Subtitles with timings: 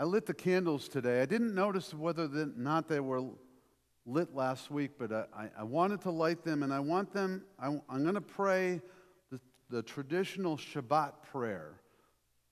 [0.00, 1.20] I lit the candles today.
[1.20, 3.22] I didn't notice whether or not they were
[4.06, 7.66] lit last week, but I, I wanted to light them, and I want them, I,
[7.66, 8.80] am going to pray
[9.30, 11.82] the, the traditional Shabbat prayer.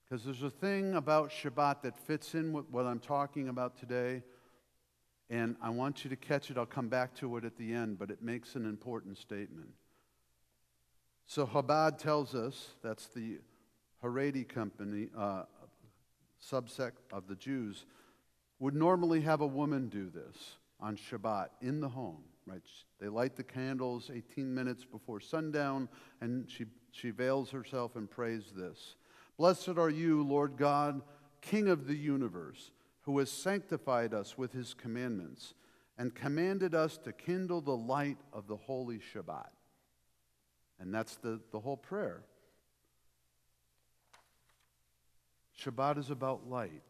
[0.05, 4.23] Because there's a thing about Shabbat that fits in with what I'm talking about today,
[5.31, 6.59] and I want you to catch it.
[6.59, 9.71] I'll come back to it at the end, but it makes an important statement.
[11.25, 13.39] So Chabad tells us, that's the
[14.05, 15.45] Haredi company, uh,
[16.41, 17.85] subsect of the Jews,
[18.59, 22.63] would normally have a woman do this on Shabbat in the home, right?
[23.01, 25.89] They light the candles 18 minutes before sundown,
[26.21, 28.97] and she, she veils herself and prays this
[29.37, 31.03] Blessed are you, Lord God,
[31.41, 35.55] King of the universe, who has sanctified us with his commandments
[35.97, 39.49] and commanded us to kindle the light of the holy Shabbat.
[40.81, 42.23] And that's the, the whole prayer.
[45.63, 46.83] Shabbat is about light.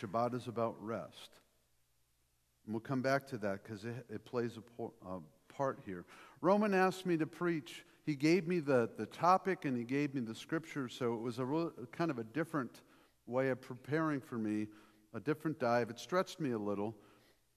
[0.00, 1.30] Shabbat is about rest.
[2.64, 6.04] And we'll come back to that because it, it, plays a, a part here.
[6.40, 7.84] Roman asked me to preach.
[8.04, 11.38] He gave me the, the topic and he gave me the scripture, so it was
[11.38, 12.82] a real, kind of a different
[13.26, 14.66] way of preparing for me,
[15.14, 15.90] a different dive.
[15.90, 16.96] It stretched me a little.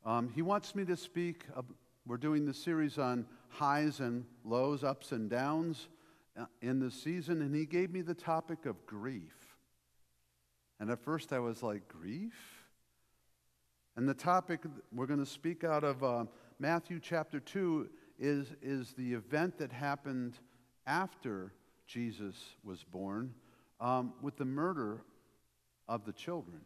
[0.06, 1.46] Um, he wants me to speak.
[1.56, 1.64] Uh,
[2.06, 5.88] we're doing the series on highs and lows, ups and downs
[6.40, 9.45] uh, in the season, and he gave me the topic of grief.
[10.80, 12.34] And at first I was like, grief?
[13.96, 14.62] And the topic
[14.94, 16.26] we're going to speak out of uh,
[16.60, 20.38] Matthew chapter 2 is, is the event that happened
[20.86, 21.54] after
[21.88, 23.34] Jesus was born
[23.80, 25.02] um, with the murder
[25.88, 26.62] of the children.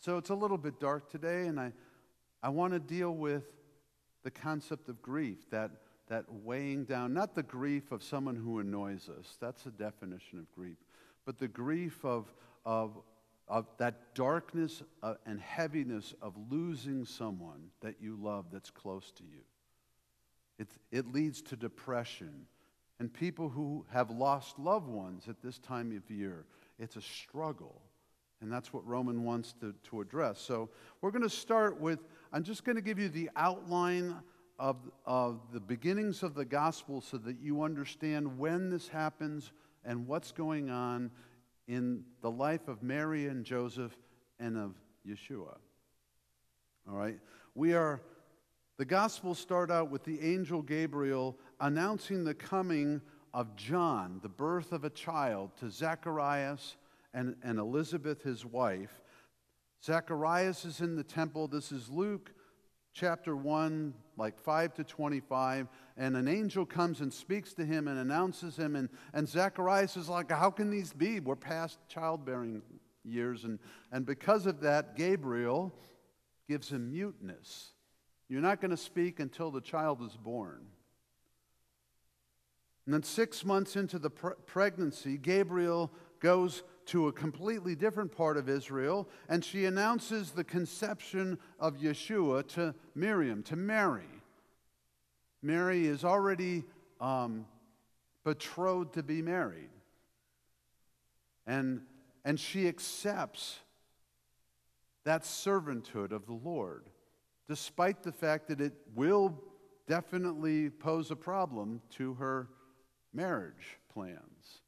[0.00, 1.72] So it's a little bit dark today, and I,
[2.42, 3.52] I want to deal with
[4.22, 5.70] the concept of grief, that,
[6.08, 10.50] that weighing down, not the grief of someone who annoys us, that's the definition of
[10.52, 10.76] grief,
[11.30, 12.26] but the grief of,
[12.64, 12.98] of,
[13.46, 19.22] of that darkness uh, and heaviness of losing someone that you love that's close to
[19.22, 19.42] you.
[20.58, 22.46] It, it leads to depression.
[22.98, 26.46] And people who have lost loved ones at this time of year,
[26.80, 27.80] it's a struggle.
[28.40, 30.40] And that's what Roman wants to, to address.
[30.40, 30.68] So
[31.00, 32.00] we're going to start with,
[32.32, 34.16] I'm just going to give you the outline
[34.58, 39.52] of, of the beginnings of the gospel so that you understand when this happens
[39.84, 41.10] and what's going on
[41.68, 43.96] in the life of Mary and Joseph
[44.38, 44.74] and of
[45.06, 45.56] Yeshua.
[46.88, 47.18] All right?
[47.54, 48.00] We are,
[48.76, 53.00] the Gospels start out with the angel Gabriel announcing the coming
[53.32, 56.76] of John, the birth of a child, to Zacharias
[57.14, 59.00] and, and Elizabeth, his wife.
[59.82, 61.48] Zacharias is in the temple.
[61.48, 62.32] This is Luke
[62.92, 67.98] chapter 1, like 5 to 25, and an angel comes and speaks to him and
[67.98, 68.76] announces him.
[68.76, 71.20] And, and Zacharias is like, How can these be?
[71.20, 72.62] We're past childbearing
[73.04, 73.44] years.
[73.44, 73.58] And,
[73.92, 75.72] and because of that, Gabriel
[76.48, 77.70] gives him muteness.
[78.28, 80.66] You're not going to speak until the child is born.
[82.86, 88.36] And then, six months into the pre- pregnancy, Gabriel goes to a completely different part
[88.36, 94.02] of Israel, and she announces the conception of Yeshua to Miriam, to Mary.
[95.40, 96.64] Mary is already
[97.00, 97.46] um,
[98.24, 99.70] betrothed to be married.
[101.46, 101.82] And,
[102.24, 103.60] and she accepts
[105.04, 106.90] that servanthood of the Lord,
[107.48, 109.40] despite the fact that it will
[109.86, 112.48] definitely pose a problem to her
[113.14, 114.59] marriage plans.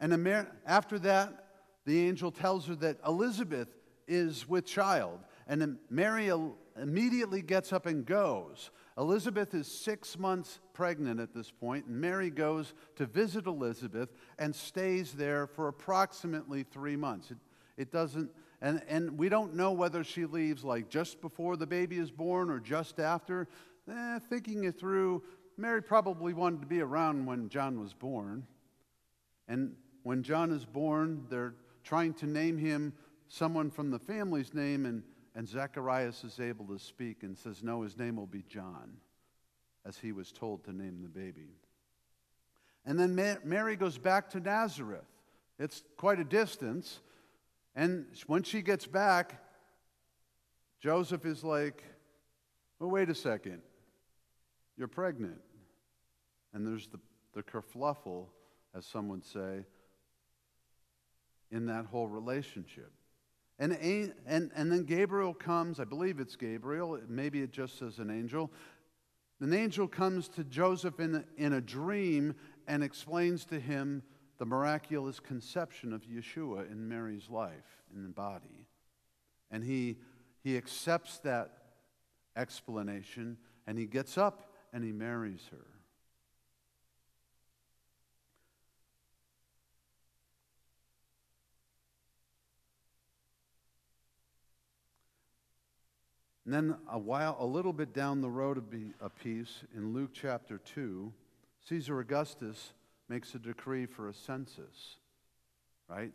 [0.00, 1.44] And after that,
[1.84, 3.68] the angel tells her that Elizabeth
[4.06, 5.20] is with child.
[5.46, 6.30] And Mary
[6.80, 8.70] immediately gets up and goes.
[8.96, 14.54] Elizabeth is six months pregnant at this point, and Mary goes to visit Elizabeth and
[14.54, 17.30] stays there for approximately three months.
[17.30, 17.38] It,
[17.76, 18.30] it doesn't,
[18.60, 22.50] and, and we don't know whether she leaves like just before the baby is born
[22.50, 23.48] or just after.
[23.88, 25.22] Eh, thinking it through,
[25.56, 28.46] Mary probably wanted to be around when John was born.
[29.46, 29.76] And
[30.08, 31.52] when John is born, they're
[31.84, 32.94] trying to name him
[33.28, 35.02] someone from the family's name, and,
[35.34, 38.96] and Zacharias is able to speak and says, No, his name will be John,
[39.84, 41.50] as he was told to name the baby.
[42.86, 45.04] And then Mary goes back to Nazareth.
[45.58, 47.00] It's quite a distance.
[47.76, 49.44] And when she gets back,
[50.80, 51.84] Joseph is like,
[52.78, 53.60] Well, wait a second.
[54.78, 55.42] You're pregnant.
[56.54, 56.98] And there's the,
[57.34, 58.28] the kerfluffle,
[58.74, 59.66] as some would say,
[61.50, 62.92] in that whole relationship.
[63.58, 63.72] And,
[64.26, 68.52] and, and then Gabriel comes, I believe it's Gabriel, maybe it just says an angel.
[69.40, 72.34] An angel comes to Joseph in in a dream
[72.66, 74.02] and explains to him
[74.38, 78.66] the miraculous conception of Yeshua in Mary's life, in the body.
[79.50, 79.96] And he,
[80.42, 81.50] he accepts that
[82.36, 83.36] explanation
[83.66, 85.66] and he gets up and he marries her.
[96.48, 98.56] And then a while, a little bit down the road
[99.02, 101.12] a piece in Luke chapter 2,
[101.68, 102.72] Caesar Augustus
[103.06, 104.96] makes a decree for a census,
[105.90, 106.10] right?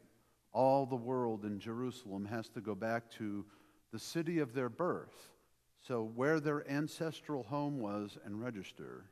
[0.52, 3.46] All the world in Jerusalem has to go back to
[3.92, 5.30] the city of their birth,
[5.88, 9.06] so where their ancestral home was, and register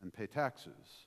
[0.00, 1.06] and pay taxes.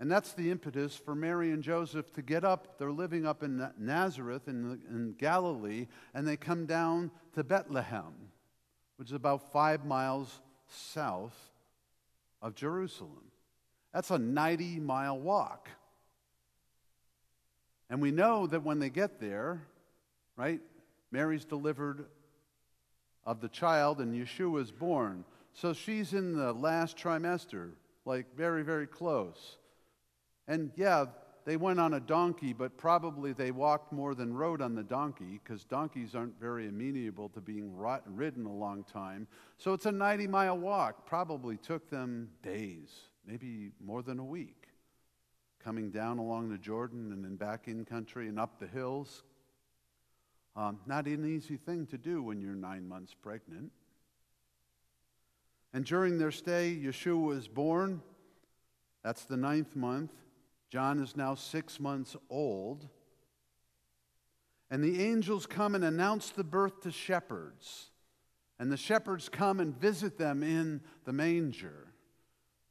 [0.00, 2.78] And that's the impetus for Mary and Joseph to get up.
[2.78, 8.14] They're living up in Nazareth in, in Galilee, and they come down to Bethlehem,
[8.96, 11.36] which is about five miles south
[12.40, 13.30] of Jerusalem.
[13.92, 15.68] That's a 90 mile walk.
[17.90, 19.60] And we know that when they get there,
[20.34, 20.60] right,
[21.10, 22.06] Mary's delivered
[23.26, 25.24] of the child and Yeshua is born.
[25.52, 27.72] So she's in the last trimester,
[28.06, 29.58] like very, very close.
[30.48, 31.06] And yeah,
[31.44, 35.40] they went on a donkey, but probably they walked more than rode on the donkey
[35.42, 39.26] because donkeys aren't very amenable to being rot- ridden a long time.
[39.56, 41.06] So it's a 90 mile walk.
[41.06, 42.90] Probably took them days,
[43.26, 44.68] maybe more than a week.
[45.62, 49.24] Coming down along the Jordan and then back in country and up the hills.
[50.56, 53.70] Um, not an easy thing to do when you're nine months pregnant.
[55.72, 58.02] And during their stay, Yeshua was born.
[59.02, 60.12] That's the ninth month.
[60.70, 62.88] John is now six months old.
[64.70, 67.90] And the angels come and announce the birth to shepherds.
[68.58, 71.92] And the shepherds come and visit them in the manger.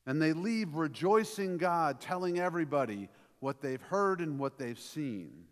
[0.06, 3.10] And they leave rejoicing God, telling everybody
[3.40, 5.46] what they've heard and what they've seen.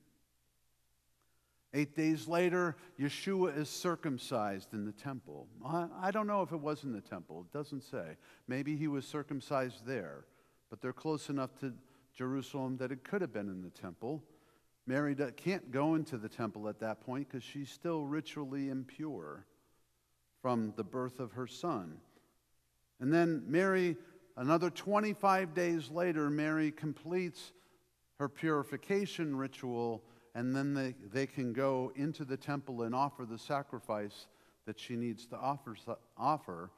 [1.73, 5.47] Eight days later, Yeshua is circumcised in the temple.
[6.01, 8.15] I don't know if it was in the temple, it doesn't say.
[8.47, 10.25] Maybe he was circumcised there,
[10.69, 11.73] but they're close enough to
[12.18, 14.24] Jerusalem that it could have been in the temple.
[14.88, 19.46] Mary can't go into the temple at that point because she's still ritually impure
[20.42, 21.98] from the birth of her son.
[23.00, 23.98] And then Mary,
[24.36, 27.52] another 25 days later, Mary completes
[28.18, 30.04] her purification ritual,
[30.34, 34.28] and then they, they can go into the temple and offer the sacrifice
[34.66, 35.75] that she needs to offer.
[36.18, 36.72] offer.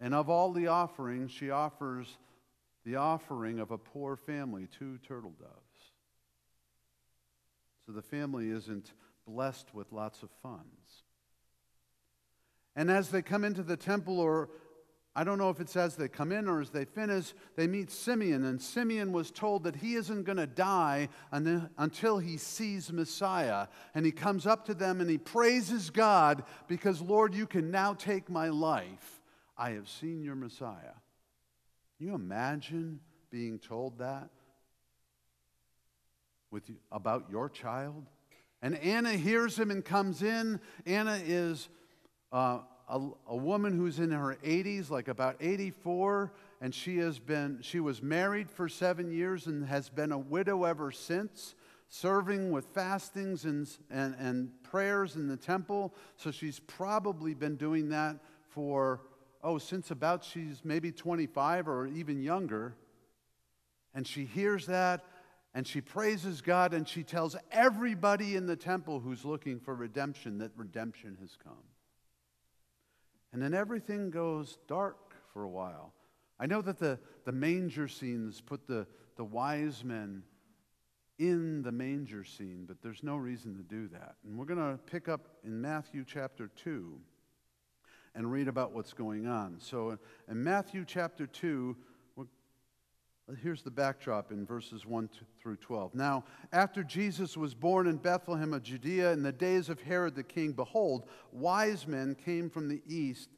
[0.00, 2.18] And of all the offerings, she offers
[2.88, 5.52] the offering of a poor family, two turtle doves.
[7.84, 8.94] So the family isn't
[9.26, 11.02] blessed with lots of funds.
[12.74, 14.48] And as they come into the temple, or
[15.14, 17.90] I don't know if it's as they come in or as they finish, they meet
[17.90, 18.44] Simeon.
[18.44, 23.66] And Simeon was told that he isn't going to die until he sees Messiah.
[23.94, 27.92] And he comes up to them and he praises God because, Lord, you can now
[27.92, 29.20] take my life.
[29.58, 30.94] I have seen your Messiah.
[31.98, 33.00] You imagine
[33.30, 34.30] being told that
[36.50, 38.06] with you, about your child?
[38.62, 40.60] And Anna hears him and comes in.
[40.86, 41.68] Anna is
[42.32, 47.58] uh, a, a woman who's in her 80s, like about 84, and she has been
[47.62, 51.54] she was married for seven years and has been a widow ever since
[51.88, 55.94] serving with fastings and, and, and prayers in the temple.
[56.16, 58.16] So she's probably been doing that
[58.50, 59.00] for
[59.42, 62.74] oh, since about she's maybe 25 or even younger.
[63.94, 65.04] And she hears that
[65.54, 70.38] and she praises God and she tells everybody in the temple who's looking for redemption
[70.38, 71.64] that redemption has come.
[73.32, 75.92] And then everything goes dark for a while.
[76.38, 80.22] I know that the, the manger scenes put the, the wise men
[81.18, 84.14] in the manger scene, but there's no reason to do that.
[84.24, 86.98] And we're going to pick up in Matthew chapter 2
[88.18, 89.54] and read about what's going on.
[89.60, 89.96] So
[90.28, 91.76] in Matthew chapter 2,
[93.40, 95.08] here's the backdrop in verses 1
[95.40, 95.94] through 12.
[95.94, 100.24] Now, after Jesus was born in Bethlehem of Judea in the days of Herod the
[100.24, 103.28] king, behold, wise men came from the east,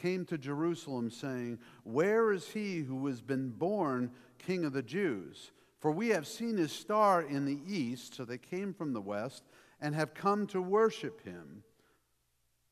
[0.00, 5.50] came to Jerusalem, saying, Where is he who has been born king of the Jews?
[5.80, 9.42] For we have seen his star in the east, so they came from the west,
[9.80, 11.64] and have come to worship him.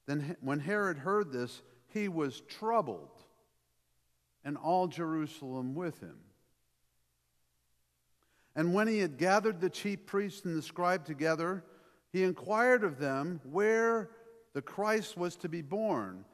[0.07, 3.11] Then, when Herod heard this, he was troubled,
[4.45, 6.17] and all Jerusalem with him.
[8.55, 11.65] And when he had gathered the chief priests and the scribe together,
[12.13, 14.11] he inquired of them where
[14.55, 16.25] the Christ was to be born.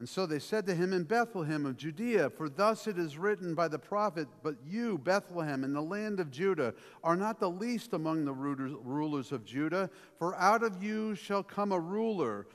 [0.00, 3.54] And so they said to him in Bethlehem of Judea, For thus it is written
[3.54, 6.74] by the prophet, But you, Bethlehem, in the land of Judah,
[7.04, 11.70] are not the least among the rulers of Judah, for out of you shall come
[11.70, 12.46] a ruler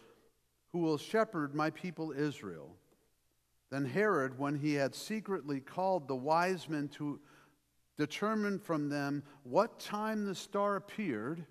[0.76, 2.76] who will shepherd my people Israel.
[3.70, 7.18] Then Herod, when he had secretly called the wise men to
[7.98, 11.46] determine from them what time the star appeared,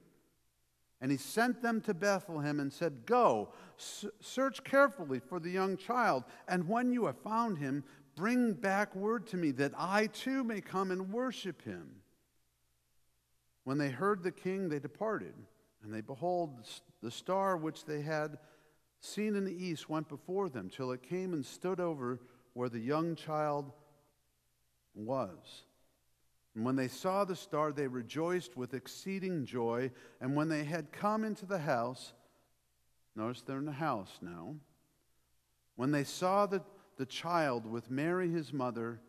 [1.00, 6.24] and he sent them to Bethlehem and said, Go, search carefully for the young child,
[6.46, 7.82] and when you have found him,
[8.16, 11.92] bring back word to me that I too may come and worship him.
[13.64, 15.34] When they heard the king, they departed,
[15.82, 16.68] and they behold,
[17.02, 18.36] the star which they had
[19.04, 22.20] seen in the east went before them till it came and stood over
[22.54, 23.72] where the young child
[24.94, 25.64] was.
[26.54, 29.90] And when they saw the star, they rejoiced with exceeding joy.
[30.20, 32.12] And when they had come into the house,
[33.16, 34.54] notice they're in the house now.
[35.76, 36.62] When they saw the,
[36.96, 39.00] the child with Mary his mother,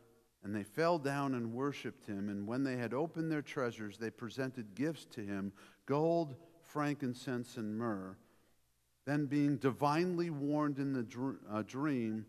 [0.43, 2.29] and they fell down and worshiped him.
[2.29, 5.53] And when they had opened their treasures, they presented gifts to him
[5.85, 8.17] gold, frankincense, and myrrh.
[9.05, 12.25] Then, being divinely warned in the dr- uh, dream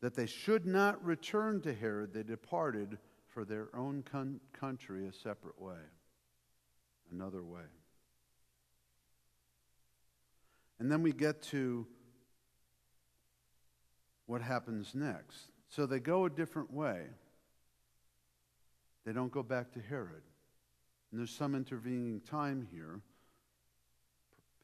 [0.00, 5.12] that they should not return to Herod, they departed for their own con- country a
[5.12, 5.80] separate way,
[7.10, 7.62] another way.
[10.78, 11.86] And then we get to
[14.26, 15.50] what happens next.
[15.68, 17.06] So they go a different way.
[19.04, 20.22] They don't go back to Herod.
[21.10, 23.00] And there's some intervening time here,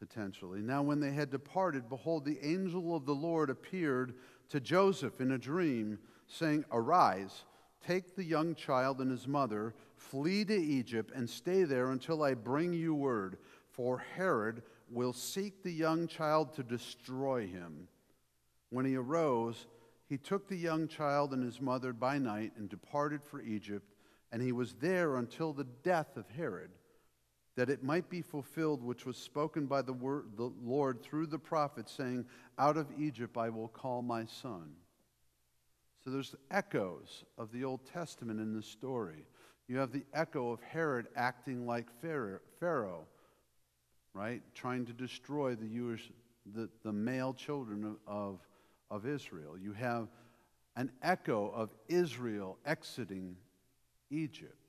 [0.07, 0.61] potentially.
[0.61, 4.15] Now, when they had departed, behold, the angel of the Lord appeared
[4.51, 7.45] to Joseph in a dream, saying, Arise
[7.87, 12.33] Take the young child and his mother, flee to Egypt, and stay there until I
[12.33, 13.37] bring you word,
[13.71, 17.89] for Herod will seek the young child to destroy him.
[18.71, 19.67] When he arose,
[20.09, 23.95] he took the young child and his mother by night and departed for Egypt,
[24.33, 26.71] and he was there until the death of Herod,
[27.57, 31.39] that it might be fulfilled which was spoken by the, word, the Lord through the
[31.39, 32.25] prophet, saying,
[32.59, 34.73] Out of Egypt I will call my son.
[36.03, 39.25] So there's echoes of the Old Testament in this story.
[39.69, 43.07] You have the echo of Herod acting like Pharaoh,
[44.13, 44.43] right?
[44.55, 46.11] Trying to destroy the Jewish,
[46.55, 48.41] the, the male children of, of,
[48.91, 49.57] of Israel.
[49.57, 50.09] You have
[50.77, 53.37] an echo of Israel exiting
[54.11, 54.64] Egypt.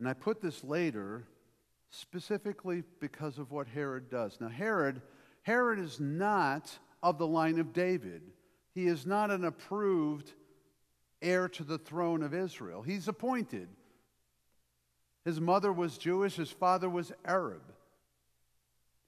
[0.00, 1.24] And I put this later
[1.90, 4.38] specifically because of what Herod does.
[4.40, 5.00] Now, Herod
[5.42, 8.22] Herod is not of the line of David.
[8.74, 10.32] He is not an approved
[11.22, 12.82] heir to the throne of Israel.
[12.82, 13.68] He's appointed.
[15.24, 17.62] His mother was Jewish, his father was Arab.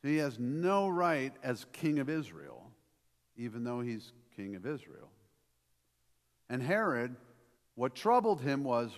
[0.02, 2.70] He has no right as king of Israel,
[3.36, 5.10] even though he's king of Israel.
[6.50, 7.14] And Herod,
[7.76, 8.90] what troubled him was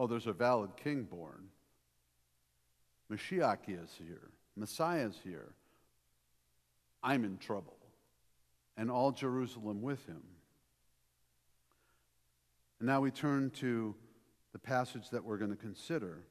[0.00, 1.48] oh, there's a valid king born.
[3.12, 5.52] Mashiach is here, Messiah is here.
[7.02, 7.76] I'm in trouble,
[8.78, 10.22] and all Jerusalem with him.
[12.78, 13.94] And now we turn to
[14.52, 16.22] the passage that we're going to consider.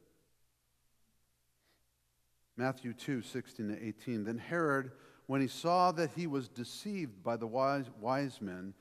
[2.57, 4.23] Matthew 2 16 to 18.
[4.23, 4.91] Then Herod,
[5.27, 8.73] when he saw that he was deceived by the wise, wise men,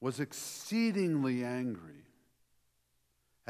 [0.00, 2.04] was exceedingly angry.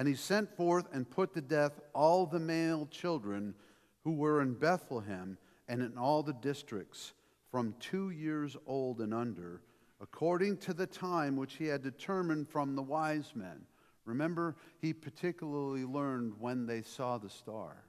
[0.00, 3.54] And he sent forth and put to death all the male children
[4.02, 5.37] who were in Bethlehem
[5.69, 7.12] and in all the districts
[7.50, 9.61] from two years old and under,
[10.00, 13.66] according to the time which he had determined from the wise men.
[14.07, 17.85] Remember, he particularly learned when they saw the star.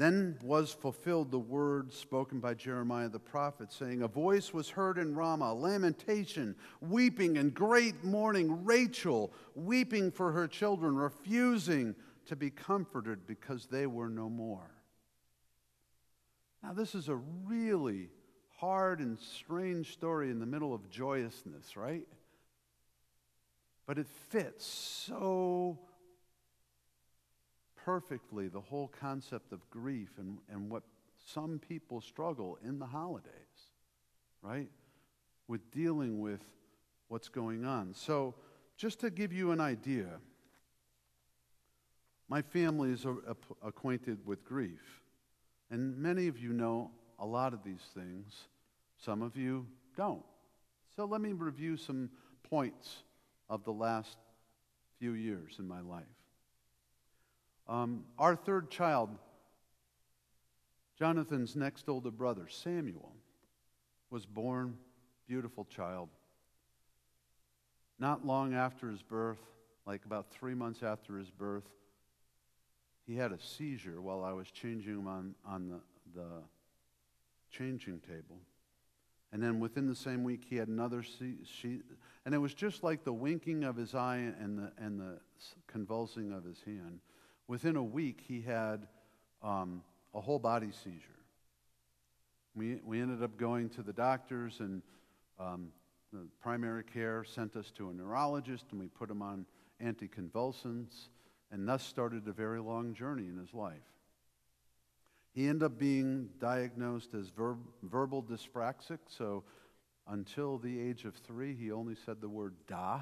[0.00, 4.96] Then was fulfilled the word spoken by Jeremiah the prophet, saying, A voice was heard
[4.96, 8.64] in Ramah, lamentation, weeping, and great mourning.
[8.64, 14.70] Rachel weeping for her children, refusing to be comforted because they were no more.
[16.62, 18.08] Now, this is a really
[18.56, 22.08] hard and strange story in the middle of joyousness, right?
[23.84, 25.78] But it fits so
[27.84, 30.82] perfectly the whole concept of grief and, and what
[31.26, 33.30] some people struggle in the holidays,
[34.42, 34.68] right?
[35.48, 36.40] With dealing with
[37.08, 37.94] what's going on.
[37.94, 38.34] So,
[38.76, 40.06] just to give you an idea,
[42.28, 43.04] my family is
[43.62, 45.02] acquainted with grief.
[45.70, 48.46] And many of you know a lot of these things,
[48.96, 50.24] some of you don't.
[50.96, 52.10] So let me review some
[52.48, 53.02] points
[53.48, 54.16] of the last
[54.98, 56.04] few years in my life.
[57.70, 59.10] Um, our third child
[60.98, 63.14] Jonathan's next older brother, Samuel,
[64.10, 64.76] was born,
[65.26, 66.10] beautiful child.
[67.98, 69.40] Not long after his birth,
[69.86, 71.64] like about three months after his birth,
[73.06, 75.80] he had a seizure while I was changing him on, on the,
[76.20, 76.28] the
[77.50, 78.36] changing table.
[79.32, 81.82] And then within the same week, he had another seizure.
[82.26, 85.18] And it was just like the winking of his eye and the, and the
[85.66, 87.00] convulsing of his hand.
[87.50, 88.86] Within a week, he had
[89.42, 89.82] um,
[90.14, 91.18] a whole body seizure.
[92.54, 94.82] We, we ended up going to the doctors, and
[95.36, 95.72] um,
[96.12, 99.46] the primary care sent us to a neurologist, and we put him on
[99.84, 101.08] anticonvulsants,
[101.50, 103.74] and thus started a very long journey in his life.
[105.32, 109.42] He ended up being diagnosed as ver- verbal dyspraxic, so
[110.06, 113.00] until the age of three, he only said the word da.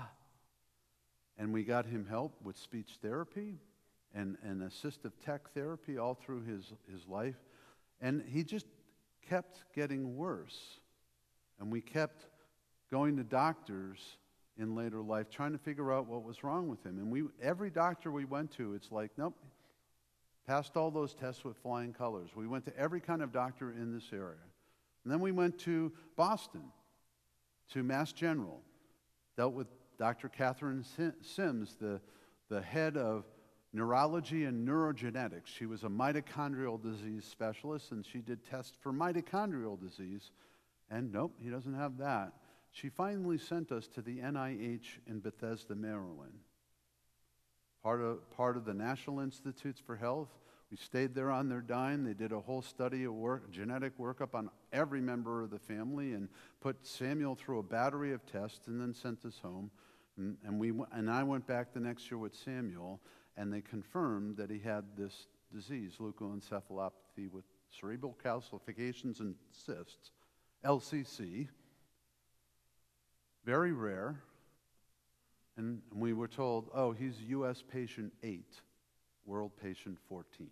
[1.37, 3.59] And we got him help with speech therapy
[4.19, 7.37] and, and assistive tech therapy all through his, his life.
[8.01, 8.67] And he just
[9.29, 10.81] kept getting worse.
[11.61, 12.27] And we kept
[12.91, 13.99] going to doctors
[14.59, 16.99] in later life trying to figure out what was wrong with him.
[16.99, 19.37] And we, every doctor we went to, it's like, nope,
[20.47, 22.31] passed all those tests with flying colors.
[22.35, 24.37] We went to every kind of doctor in this area.
[25.05, 26.65] And then we went to Boston,
[27.73, 28.61] to Mass General,
[29.37, 30.29] dealt with Dr.
[30.29, 30.85] Katherine
[31.23, 32.01] Sims, the,
[32.49, 33.25] the head of
[33.73, 35.47] neurology and neurogenetics.
[35.47, 40.31] She was a mitochondrial disease specialist, and she did tests for mitochondrial disease.
[40.91, 42.33] And nope, he doesn't have that.
[42.71, 46.39] She finally sent us to the NIH in Bethesda, Maryland.
[47.83, 50.29] Part of, part of the National Institutes for Health.
[50.71, 52.05] We stayed there on their dime.
[52.05, 56.13] They did a whole study of work, genetic workup on every member of the family
[56.13, 56.29] and
[56.61, 59.71] put Samuel through a battery of tests and then sent us home.
[60.19, 63.01] And, and, we, and I went back the next year with Samuel,
[63.39, 70.11] and they confirmed that he had this disease, leukoencephalopathy with cerebral calcifications and cysts,
[70.65, 71.47] LCC.
[73.45, 74.21] Very rare.
[75.57, 77.63] And we were told, oh, he's U.S.
[77.63, 78.45] patient 8,
[79.25, 80.49] world patient 14.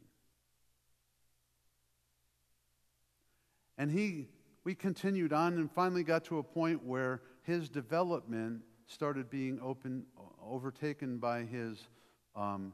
[3.79, 4.29] And he,
[4.63, 10.05] we continued on and finally got to a point where his development started being open,
[10.41, 11.89] overtaken by his
[12.37, 12.73] um,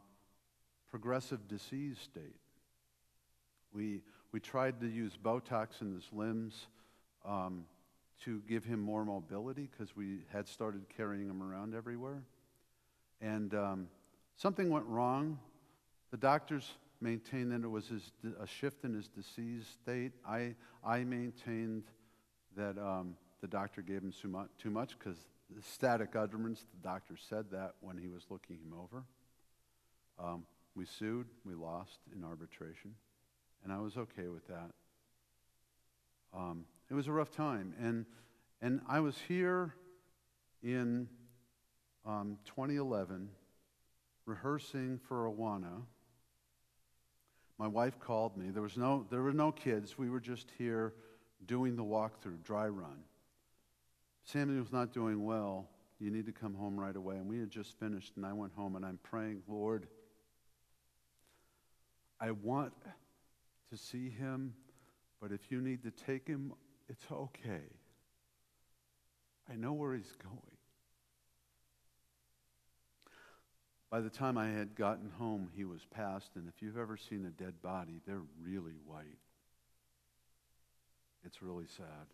[0.91, 2.37] progressive disease state.
[3.73, 6.67] We, we tried to use Botox in his limbs
[7.25, 7.65] um,
[8.25, 12.23] to give him more mobility because we had started carrying him around everywhere.
[13.21, 13.89] And um,
[14.37, 15.39] something went wrong.
[16.11, 16.71] The doctors
[17.01, 20.13] maintained that it was his, a shift in his disease state.
[20.27, 21.85] I, I maintained
[22.57, 24.13] that um, the doctor gave him
[24.61, 25.17] too much because
[25.55, 29.05] the static utterance, the doctor said that when he was looking him over.
[30.19, 30.45] Um,
[30.75, 32.95] we sued, we lost in arbitration,
[33.63, 34.71] and I was okay with that.
[36.35, 38.07] Um, it was a rough time, and
[38.61, 39.75] and I was here
[40.63, 41.09] in
[42.07, 43.29] um, 2011
[44.25, 45.83] rehearsing for Awana.
[47.59, 48.51] My wife called me.
[48.51, 49.99] There was no there were no kids.
[49.99, 50.95] We were just here
[51.47, 53.05] doing the walkthrough, dry run.
[54.25, 55.69] Samuel was not doing well.
[55.99, 57.17] You need to come home right away.
[57.17, 59.87] And we had just finished, and I went home and I'm praying, Lord,
[62.23, 62.73] I want
[63.71, 64.55] to see him,
[65.21, 66.53] but if you need to take him,
[66.89, 67.65] it's okay.
[69.51, 70.39] I know where he's going.
[73.91, 77.27] By the time I had gotten home, he was passed, and if you've ever seen
[77.27, 79.19] a dead body, they're really white.
[81.25, 82.07] It's really sad.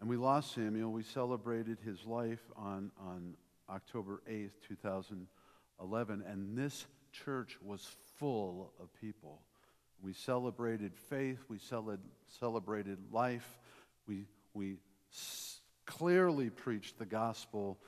[0.00, 0.90] And we lost Samuel.
[0.90, 3.34] We celebrated his life on, on
[3.68, 7.86] October 8th, 2011, and this church was
[8.18, 9.42] full of people.
[10.00, 11.58] We celebrated faith, we
[12.28, 13.58] celebrated life,
[14.06, 14.76] we, we
[15.86, 17.78] clearly preached the gospel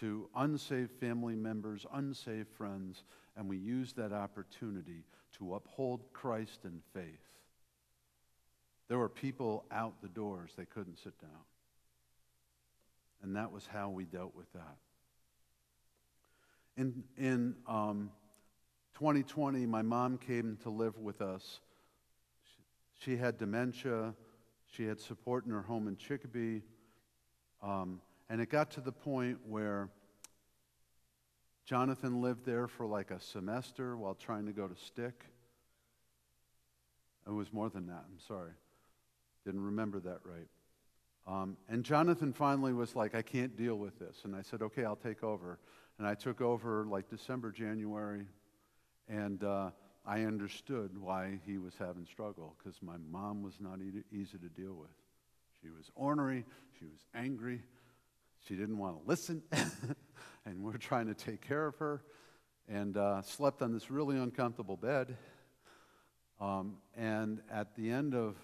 [0.00, 3.02] to unsaved family members, unsaved friends,
[3.36, 5.04] and we used that opportunity
[5.38, 7.20] to uphold Christ in faith.
[8.88, 11.30] There were people out the doors, they couldn't sit down.
[13.22, 14.76] And that was how we dealt with that.
[16.76, 18.10] In, in um,
[18.98, 21.60] 2020, my mom came to live with us.
[22.98, 24.14] She, had dementia.
[24.72, 26.62] She had support in her home in Chicopee.
[27.62, 29.90] Um, and it got to the point where
[31.66, 35.26] Jonathan lived there for like a semester while trying to go to Stick.
[37.26, 38.02] It was more than that.
[38.10, 38.52] I'm sorry.
[39.44, 40.48] Didn't remember that right.
[41.26, 44.20] Um, and Jonathan finally was like, I can't deal with this.
[44.24, 45.58] And I said, okay, I'll take over.
[45.98, 48.24] And I took over like December, January,
[49.08, 49.70] and uh,
[50.04, 54.48] I understood why he was having struggle because my mom was not e- easy to
[54.48, 54.90] deal with.
[55.62, 56.44] She was ornery,
[56.78, 57.62] she was angry,
[58.46, 59.42] she didn't want to listen,
[60.44, 62.02] and we're trying to take care of her,
[62.68, 65.16] and uh, slept on this really uncomfortable bed.
[66.40, 68.36] Um, and at the end of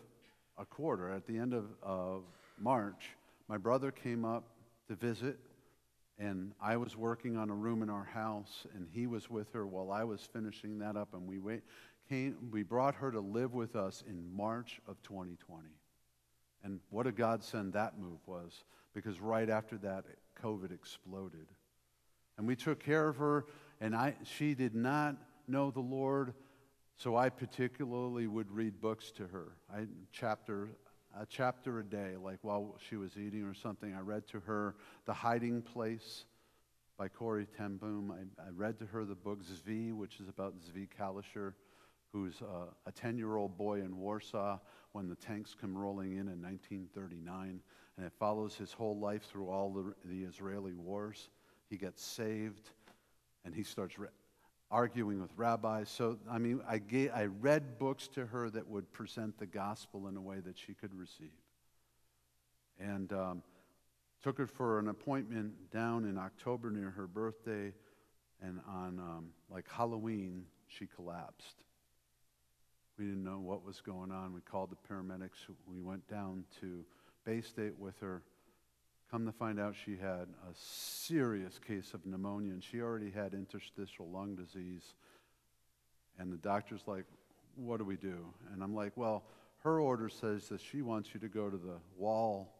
[0.58, 2.22] a quarter, at the end of, of
[2.58, 3.10] March,
[3.48, 4.44] my brother came up
[4.88, 5.38] to visit
[6.18, 9.66] and I was working on a room in our house, and he was with her
[9.66, 11.62] while I was finishing that up, and we wait,
[12.08, 15.68] came, we brought her to live with us in March of 2020.
[16.64, 20.04] And what a godsend that move was, because right after that,
[20.42, 21.46] COVID exploded.
[22.38, 23.46] And we took care of her,
[23.80, 25.16] and I, she did not
[25.48, 26.34] know the Lord,
[26.96, 29.56] so I particularly would read books to her.
[29.72, 30.68] I chapter
[31.18, 33.94] a chapter a day, like while she was eating or something.
[33.94, 34.74] I read to her
[35.06, 36.24] The Hiding Place
[36.98, 38.12] by Corrie ten Boom.
[38.12, 41.54] I, I read to her the book Zvi, which is about Zvi Kalisher,
[42.12, 42.42] who's
[42.86, 44.58] a 10 year old boy in Warsaw
[44.92, 47.60] when the tanks come rolling in in 1939.
[47.96, 51.30] And it follows his whole life through all the, the Israeli wars.
[51.68, 52.70] He gets saved
[53.44, 54.08] and he starts re-
[54.72, 55.90] arguing with rabbis.
[55.90, 60.08] So, I mean, I, gave, I read books to her that would present the gospel
[60.08, 61.28] in a way that she could receive.
[62.80, 63.42] And um,
[64.22, 67.74] took her for an appointment down in October near her birthday.
[68.40, 71.56] And on um, like Halloween, she collapsed.
[72.98, 74.32] We didn't know what was going on.
[74.32, 75.46] We called the paramedics.
[75.66, 76.84] We went down to
[77.28, 78.22] Baystate with her.
[79.12, 83.34] Come to find out, she had a serious case of pneumonia, and she already had
[83.34, 84.94] interstitial lung disease.
[86.18, 87.04] And the doctor's like,
[87.54, 88.24] What do we do?
[88.54, 89.22] And I'm like, Well,
[89.64, 92.54] her order says that she wants you to go to the wall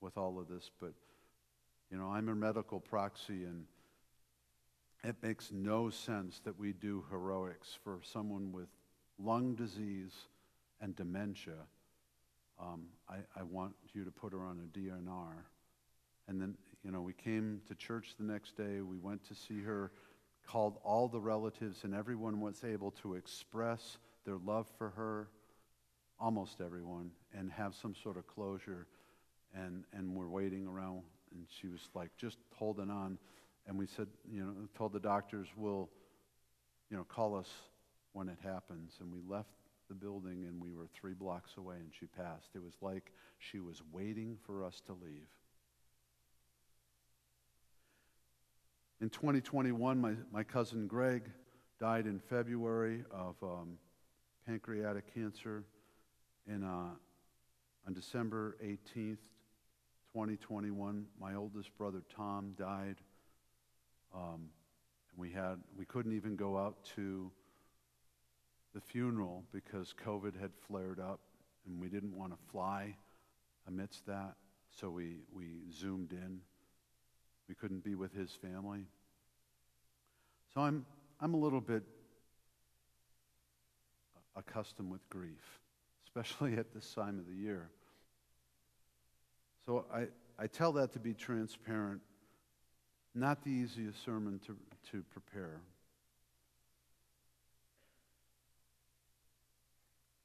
[0.00, 0.94] with all of this, but,
[1.90, 3.66] you know, I'm a medical proxy, and
[5.04, 8.68] it makes no sense that we do heroics for someone with
[9.18, 10.14] lung disease
[10.80, 11.66] and dementia.
[12.58, 15.44] Um, I, I want you to put her on a DNR.
[16.30, 18.80] And then, you know, we came to church the next day.
[18.82, 19.90] We went to see her,
[20.46, 25.28] called all the relatives, and everyone was able to express their love for her,
[26.20, 28.86] almost everyone, and have some sort of closure.
[29.54, 33.18] And, and we're waiting around, and she was like just holding on.
[33.66, 35.88] And we said, you know, told the doctors, we'll,
[36.90, 37.50] you know, call us
[38.12, 38.92] when it happens.
[39.00, 39.50] And we left
[39.88, 42.50] the building, and we were three blocks away, and she passed.
[42.54, 45.26] It was like she was waiting for us to leave.
[49.00, 51.22] In 2021, my, my cousin Greg
[51.78, 53.78] died in February of um,
[54.46, 55.64] pancreatic cancer.
[56.46, 56.92] And uh,
[57.86, 59.16] on December 18th,
[60.12, 62.96] 2021, my oldest brother Tom died.
[64.14, 64.50] Um,
[65.10, 67.30] and we had we couldn't even go out to
[68.74, 71.20] the funeral because COVID had flared up,
[71.66, 72.96] and we didn't want to fly
[73.66, 74.34] amidst that.
[74.78, 76.42] So we we zoomed in.
[77.50, 78.84] We couldn't be with his family.
[80.54, 80.86] So I'm,
[81.20, 81.82] I'm a little bit
[84.36, 85.58] accustomed with grief,
[86.06, 87.68] especially at this time of the year.
[89.66, 90.06] So I,
[90.38, 92.02] I tell that to be transparent,
[93.16, 94.56] not the easiest sermon to,
[94.92, 95.60] to prepare.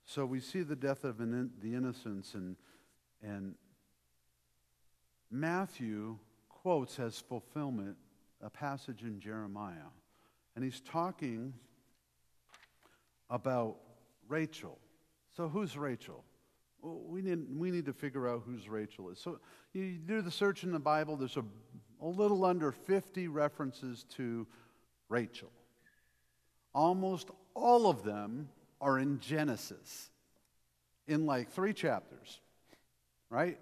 [0.06, 2.56] So we see the death of in, the innocents, and,
[3.24, 3.56] and
[5.32, 6.20] Matthew
[6.66, 7.96] quotes as fulfillment
[8.42, 9.92] a passage in Jeremiah.
[10.56, 11.54] And he's talking
[13.30, 13.76] about
[14.28, 14.80] Rachel.
[15.38, 16.24] So, who's Rachel?
[16.82, 19.20] Well, we, need, we need to figure out who's Rachel is.
[19.20, 19.38] So,
[19.74, 21.46] you do the search in the Bible, there's a,
[22.02, 24.48] a little under 50 references to
[25.08, 25.52] Rachel.
[26.74, 28.50] Almost all of them
[28.82, 30.10] are in Genesis,
[31.08, 32.40] in like three chapters,
[33.30, 33.60] right?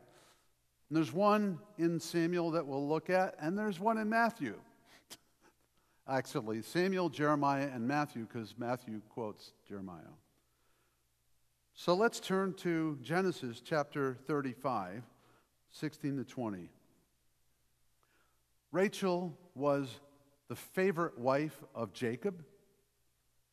[0.94, 4.54] And there's one in Samuel that we'll look at, and there's one in Matthew.
[6.08, 10.14] Actually, Samuel, Jeremiah, and Matthew, because Matthew quotes Jeremiah.
[11.74, 15.02] So let's turn to Genesis chapter 35,
[15.72, 16.70] 16 to 20.
[18.72, 20.00] Rachel was
[20.48, 22.46] the favorite wife of Jacob.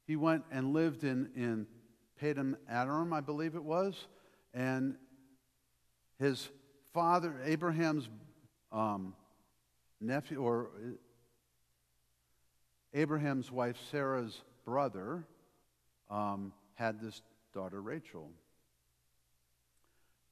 [0.06, 1.66] He went and lived in, in
[2.20, 4.08] Padan Aram, I believe it was,
[4.52, 4.96] and
[6.18, 6.50] his
[6.92, 8.08] father, Abraham's
[8.72, 9.14] um,
[10.00, 10.70] nephew, or
[12.94, 15.24] Abraham's wife Sarah's brother
[16.10, 17.22] um, had this
[17.54, 18.30] daughter Rachel.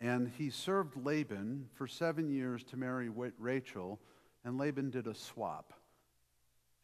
[0.00, 3.98] And he served Laban for seven years to marry Rachel,
[4.44, 5.72] and Laban did a swap.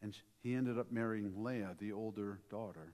[0.01, 2.93] And he ended up marrying Leah, the older daughter.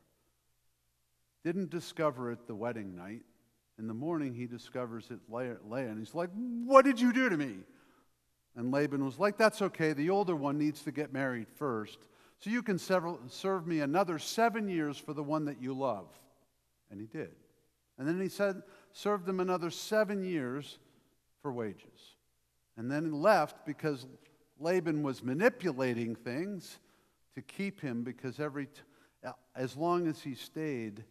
[1.43, 3.23] Didn't discover it the wedding night.
[3.79, 6.29] In the morning, he discovers it Leah, and he's like,
[6.65, 7.55] What did you do to me?
[8.55, 9.93] And Laban was like, That's okay.
[9.93, 11.99] The older one needs to get married first.
[12.39, 16.07] So you can serve me another seven years for the one that you love.
[16.89, 17.35] And he did.
[17.99, 20.79] And then he said, served him another seven years
[21.41, 22.15] for wages.
[22.77, 24.07] And then he left because
[24.59, 26.79] Laban was manipulating things
[27.35, 31.03] to keep him because every t- as long as he stayed,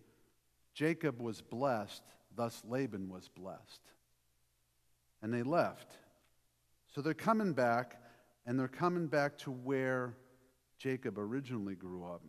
[0.74, 2.02] Jacob was blessed,
[2.36, 3.80] thus Laban was blessed.
[5.22, 5.96] And they left.
[6.94, 8.00] So they're coming back,
[8.46, 10.14] and they're coming back to where
[10.78, 12.22] Jacob originally grew up.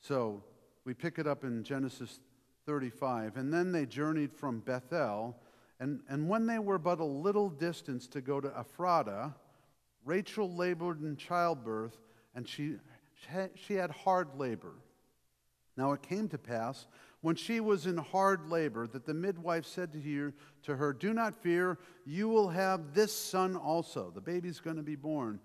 [0.00, 0.42] So
[0.84, 2.20] we pick it up in Genesis
[2.66, 3.36] 35.
[3.36, 5.36] And then they journeyed from Bethel.
[5.80, 9.34] And, and when they were but a little distance to go to Ephrata,
[10.04, 11.98] Rachel labored in childbirth,
[12.34, 12.76] and she,
[13.54, 14.74] she had hard labor.
[15.76, 16.86] Now it came to pass,
[17.20, 21.12] when she was in hard labor, that the midwife said to her, to her Do
[21.12, 24.10] not fear, you will have this son also.
[24.14, 25.40] The baby's going to be born.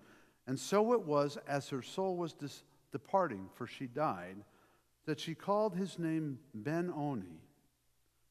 [0.46, 4.36] And so it was, as her soul was dis- departing, for she died,
[5.06, 7.40] that she called his name Ben Oni,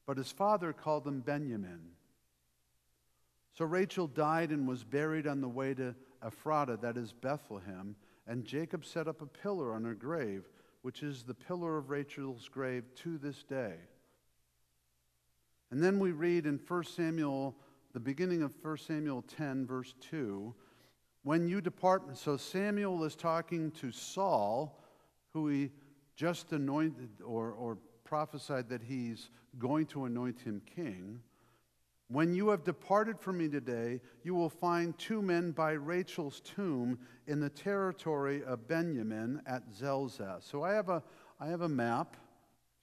[0.06, 1.80] but his father called him Benjamin.
[3.52, 7.94] So Rachel died and was buried on the way to Ephrata, that is Bethlehem,
[8.26, 10.48] and Jacob set up a pillar on her grave,
[10.84, 13.72] which is the pillar of Rachel's grave to this day.
[15.70, 17.56] And then we read in 1 Samuel,
[17.94, 20.54] the beginning of 1 Samuel 10, verse 2,
[21.22, 24.84] when you depart, so Samuel is talking to Saul,
[25.32, 25.70] who he
[26.16, 31.18] just anointed or, or prophesied that he's going to anoint him king.
[32.08, 36.98] When you have departed from me today, you will find two men by Rachel's tomb
[37.26, 40.38] in the territory of Benjamin at Zelzah.
[40.40, 41.02] So I have a,
[41.40, 42.16] I have a map.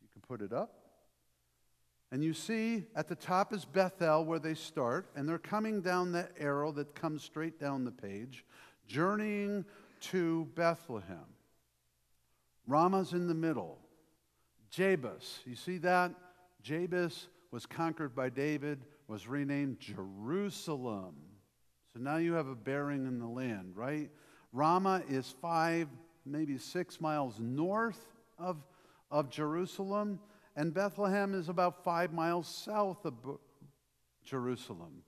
[0.02, 0.74] You can put it up.
[2.12, 6.12] And you see at the top is Bethel, where they start, and they're coming down
[6.12, 8.44] that arrow that comes straight down the page,
[8.88, 9.64] journeying
[10.02, 11.26] to Bethlehem.
[12.68, 13.78] Ramah's in the middle.
[14.76, 16.12] Jebus, you see that?
[16.64, 21.16] Jebus was conquered by David, was renamed Jerusalem.
[21.92, 24.10] So now you have a bearing in the land, right?
[24.54, 25.90] Ramah is five,
[26.26, 28.00] maybe six miles north
[28.40, 28.64] of,
[29.12, 30.18] of Jerusalem
[30.56, 33.16] and Bethlehem is about five miles south of
[34.24, 35.04] Jerusalem.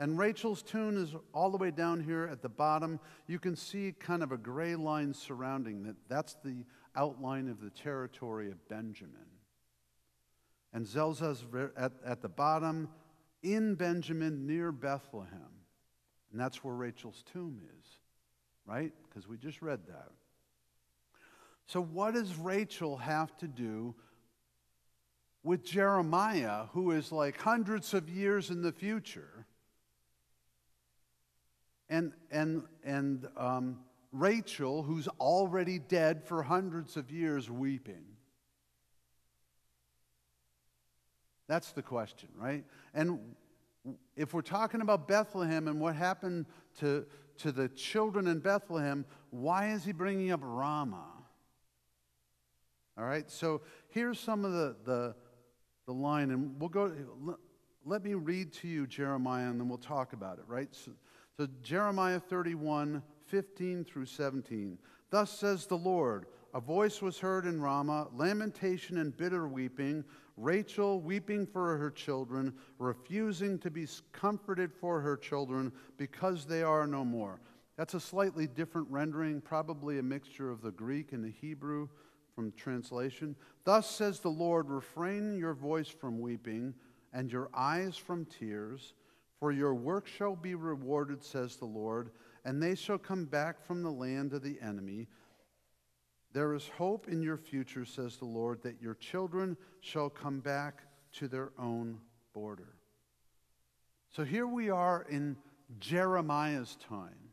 [0.00, 2.98] And Rachel's tomb is all the way down here at the bottom.
[3.28, 5.94] You can see kind of a gray line surrounding that.
[6.08, 6.64] That's the
[6.96, 9.14] outline of the territory of Benjamin.
[10.72, 11.44] And Zelzah's
[11.76, 12.88] at, at the bottom
[13.44, 15.40] in Benjamin near Bethlehem.
[16.32, 17.86] And that's where Rachel's tomb is,
[18.66, 18.92] right?
[19.08, 20.10] Because we just read that.
[21.66, 23.94] So, what does Rachel have to do
[25.44, 29.46] with Jeremiah, who is like hundreds of years in the future,
[31.88, 33.78] and, and, and um,
[34.10, 38.13] Rachel, who's already dead for hundreds of years, weeping?
[41.54, 42.64] That's the question, right?
[42.94, 43.20] And
[44.16, 46.46] if we're talking about Bethlehem and what happened
[46.80, 47.06] to,
[47.38, 51.12] to the children in Bethlehem, why is he bringing up Ramah?
[52.98, 55.14] All right, so here's some of the, the,
[55.86, 56.92] the line, and we'll go.
[57.84, 60.74] Let me read to you Jeremiah, and then we'll talk about it, right?
[60.74, 60.90] So,
[61.36, 64.76] so Jeremiah 31, 15 through 17.
[65.10, 70.04] Thus says the Lord A voice was heard in Ramah, lamentation and bitter weeping,
[70.36, 76.86] Rachel weeping for her children, refusing to be comforted for her children because they are
[76.86, 77.40] no more.
[77.76, 81.88] That's a slightly different rendering, probably a mixture of the Greek and the Hebrew
[82.34, 83.36] from translation.
[83.64, 86.74] Thus says the Lord Refrain your voice from weeping
[87.12, 88.94] and your eyes from tears,
[89.38, 92.10] for your work shall be rewarded, says the Lord,
[92.44, 95.06] and they shall come back from the land of the enemy.
[96.34, 100.82] There is hope in your future, says the Lord, that your children shall come back
[101.14, 101.98] to their own
[102.32, 102.74] border.
[104.10, 105.36] So here we are in
[105.78, 107.30] Jeremiah's time.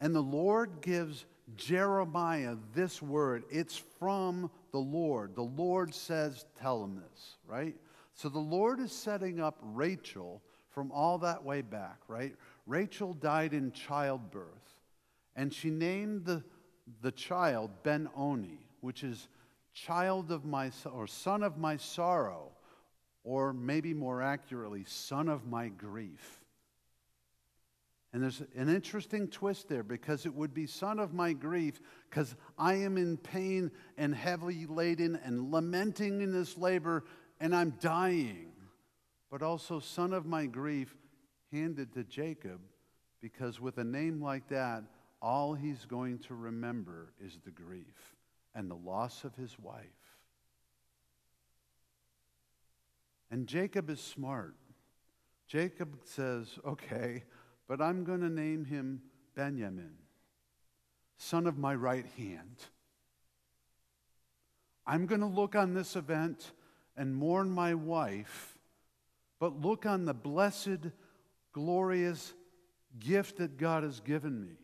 [0.00, 3.44] And the Lord gives Jeremiah this word.
[3.50, 5.36] It's from the Lord.
[5.36, 7.76] The Lord says, Tell him this, right?
[8.14, 12.34] So the Lord is setting up Rachel from all that way back, right?
[12.66, 14.74] Rachel died in childbirth,
[15.36, 16.42] and she named the,
[17.02, 19.28] the child Ben Oni, which is
[19.72, 22.50] child of my or son of my sorrow,
[23.24, 26.42] or maybe more accurately, son of my grief.
[28.12, 32.34] And there's an interesting twist there because it would be son of my grief, because
[32.58, 37.04] I am in pain and heavily laden and lamenting in this labor,
[37.38, 38.50] and I'm dying.
[39.30, 40.92] But also son of my grief
[41.52, 42.60] handed to Jacob,
[43.20, 44.82] because with a name like that,
[45.22, 48.16] all he's going to remember is the grief
[48.54, 49.84] and the loss of his wife.
[53.30, 54.56] And Jacob is smart.
[55.46, 57.24] Jacob says, okay,
[57.68, 59.02] but I'm going to name him
[59.34, 59.92] Benjamin,
[61.16, 62.56] son of my right hand.
[64.86, 66.52] I'm going to look on this event
[66.96, 68.58] and mourn my wife,
[69.38, 70.90] but look on the blessed,
[71.52, 72.32] glorious
[72.98, 74.59] gift that God has given me.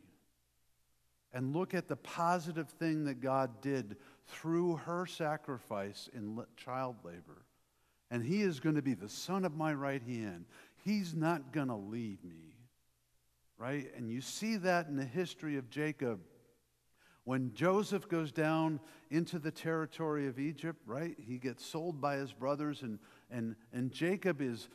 [1.37, 3.97] And look at the positive thing that God did
[4.27, 7.45] through her sacrifice in child labor.
[8.11, 10.47] And he is going to be the son of my right hand.
[10.85, 12.57] He's not going to leave me
[13.59, 13.91] right?
[13.97, 16.21] And you see that in the history of Jacob.
[17.25, 21.17] When Joseph goes down into the territory of Egypt, right?
[21.19, 22.99] He gets sold by his brothers, and,
[23.31, 24.69] and, and Jacob is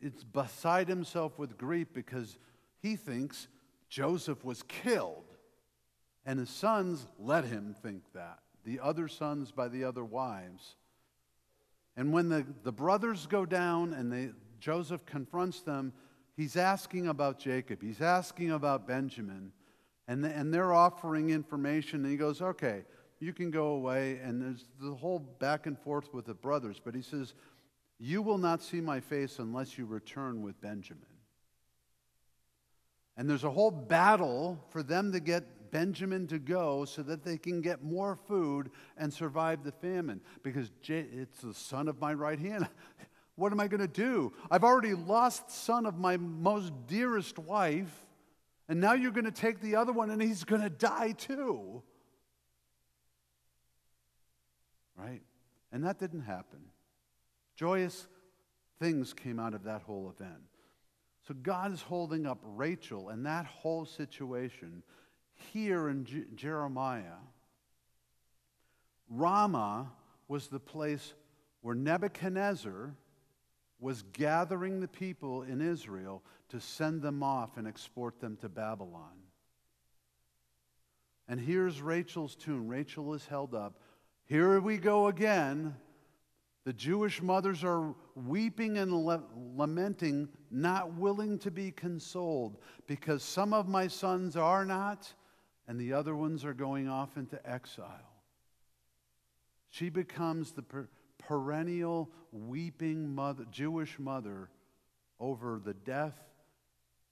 [0.00, 2.38] it's beside himself with grief because
[2.80, 3.48] he thinks
[3.88, 5.27] Joseph was killed.
[6.28, 8.40] And his sons let him think that.
[8.66, 10.76] The other sons by the other wives.
[11.96, 15.94] And when the, the brothers go down and they, Joseph confronts them,
[16.36, 19.52] he's asking about Jacob, he's asking about Benjamin,
[20.06, 22.02] and, and they're offering information.
[22.02, 22.84] And he goes, Okay,
[23.20, 24.20] you can go away.
[24.22, 26.78] And there's the whole back and forth with the brothers.
[26.78, 27.32] But he says,
[27.98, 31.06] You will not see my face unless you return with Benjamin.
[33.16, 37.38] And there's a whole battle for them to get Benjamin to go so that they
[37.38, 42.38] can get more food and survive the famine because it's the son of my right
[42.38, 42.68] hand.
[43.36, 44.32] What am I going to do?
[44.50, 48.04] I've already lost son of my most dearest wife,
[48.68, 51.84] and now you're going to take the other one and he's going to die too.
[54.96, 55.22] Right?
[55.70, 56.58] And that didn't happen.
[57.54, 58.08] Joyous
[58.80, 60.42] things came out of that whole event.
[61.28, 64.82] So God is holding up Rachel and that whole situation
[65.52, 67.20] here in J- Jeremiah.
[69.08, 69.90] Ramah
[70.28, 71.14] was the place
[71.62, 72.94] where Nebuchadnezzar
[73.80, 79.22] was gathering the people in Israel to send them off and export them to Babylon.
[81.28, 82.68] And here's Rachel's tune.
[82.68, 83.80] Rachel is held up.
[84.24, 85.74] Here we go again.
[86.64, 88.92] The Jewish mothers are weeping and
[89.56, 95.12] lamenting, not willing to be consoled, because some of my sons are not,
[95.68, 97.86] and the other ones are going off into exile.
[99.68, 104.48] She becomes the per- perennial weeping mother, Jewish mother
[105.20, 106.18] over the death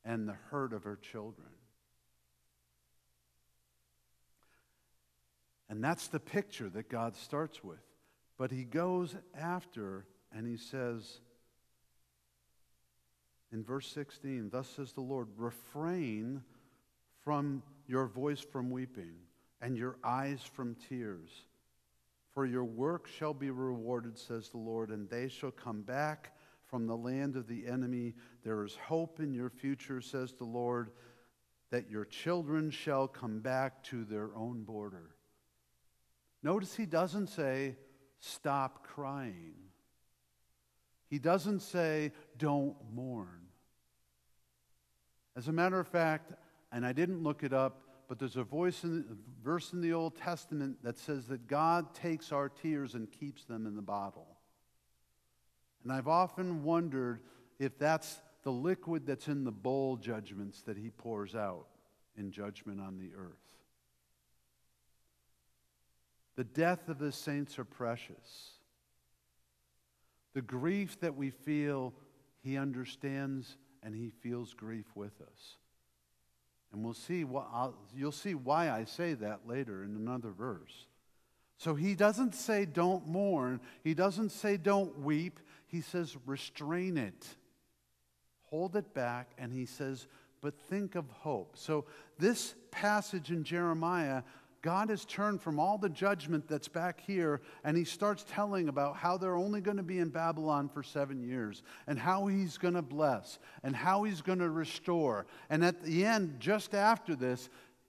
[0.06, 1.48] and the hurt of her children.
[5.68, 7.82] And that's the picture that God starts with.
[8.38, 11.20] But he goes after and he says
[13.52, 16.42] in verse 16, Thus says the Lord, refrain
[17.24, 19.14] from your voice from weeping
[19.60, 21.30] and your eyes from tears.
[22.34, 26.86] For your work shall be rewarded, says the Lord, and they shall come back from
[26.86, 28.14] the land of the enemy.
[28.44, 30.90] There is hope in your future, says the Lord,
[31.70, 35.14] that your children shall come back to their own border.
[36.42, 37.76] Notice he doesn't say,
[38.20, 39.54] stop crying.
[41.08, 43.48] He doesn't say, don't mourn.
[45.36, 46.32] As a matter of fact,
[46.72, 49.04] and I didn't look it up, but there's a voice in,
[49.42, 53.66] verse in the Old Testament that says that God takes our tears and keeps them
[53.66, 54.36] in the bottle.
[55.82, 57.20] And I've often wondered
[57.58, 61.66] if that's the liquid that's in the bowl judgments that he pours out
[62.16, 63.32] in judgment on the earth.
[66.36, 68.50] The death of the saints are precious.
[70.34, 71.94] The grief that we feel,
[72.42, 75.56] he understands and he feels grief with us.
[76.76, 80.84] And we'll see what I'll, you'll see why I say that later in another verse.
[81.56, 87.26] So he doesn't say don't mourn, he doesn't say don't weep, he says restrain it.
[88.50, 90.06] Hold it back and he says
[90.42, 91.56] but think of hope.
[91.56, 91.86] So
[92.18, 94.22] this passage in Jeremiah
[94.62, 98.96] God has turned from all the judgment that's back here, and he starts telling about
[98.96, 102.74] how they're only going to be in Babylon for seven years, and how he's going
[102.74, 105.26] to bless, and how he's going to restore.
[105.50, 107.48] And at the end, just after this,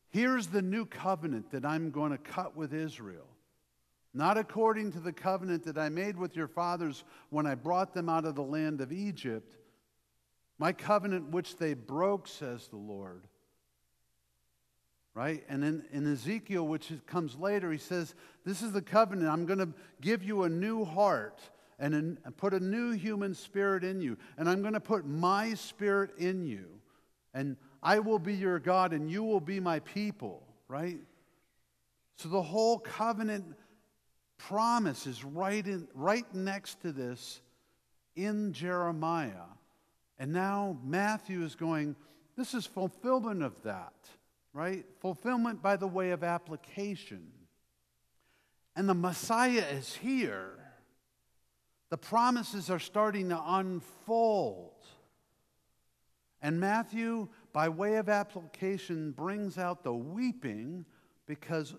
[0.09, 3.27] here's the new covenant that I'm going to cut with Israel.
[4.13, 8.09] Not according to the covenant that I made with your fathers when I brought them
[8.09, 9.57] out of the land of Egypt,
[10.59, 13.27] My covenant which they broke, says the Lord.
[15.17, 15.43] Right?
[15.49, 18.13] And in, in Ezekiel, which comes later, he says,
[18.45, 19.27] This is the covenant.
[19.27, 21.41] I'm going to give you a new heart
[21.79, 24.15] and, an, and put a new human spirit in you.
[24.37, 26.67] And I'm going to put my spirit in you.
[27.33, 30.43] And I will be your God and you will be my people.
[30.67, 30.99] Right?
[32.17, 33.55] So the whole covenant
[34.37, 37.41] promise is right, in, right next to this
[38.15, 39.49] in Jeremiah.
[40.19, 41.95] And now Matthew is going,
[42.37, 43.95] this is fulfillment of that,
[44.57, 44.85] right?
[45.01, 47.27] Fulfillment by the way of application.
[48.75, 50.49] And the Messiah is here.
[51.91, 54.73] The promises are starting to unfold.
[56.41, 60.85] And Matthew, by way of application, brings out the weeping
[61.27, 61.75] because,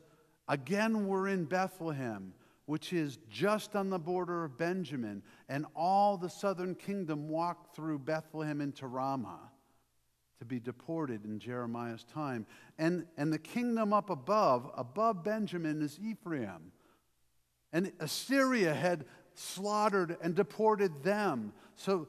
[0.47, 2.33] again, we're in Bethlehem
[2.67, 7.99] which is just on the border of Benjamin, and all the southern kingdom walked through
[7.99, 9.48] Bethlehem into Ramah
[10.39, 12.47] to be deported in Jeremiah's time.
[12.79, 16.73] And, and the kingdom up above, above Benjamin, is Ephraim.
[17.73, 21.53] And Assyria had slaughtered and deported them.
[21.77, 22.09] So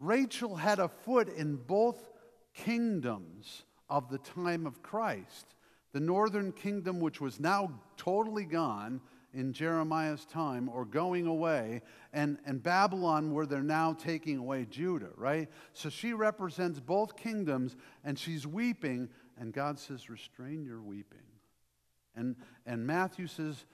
[0.00, 2.10] Rachel had a foot in both
[2.54, 5.54] kingdoms of the time of Christ.
[5.92, 9.00] The northern kingdom, which was now totally gone,
[9.34, 15.10] in Jeremiah's time or going away, and, and Babylon, where they're now taking away Judah,
[15.16, 15.48] right?
[15.72, 19.08] So she represents both kingdoms, and she's weeping,
[19.38, 21.18] and God says, Restrain your weeping.
[22.16, 23.64] And, and Matthew says,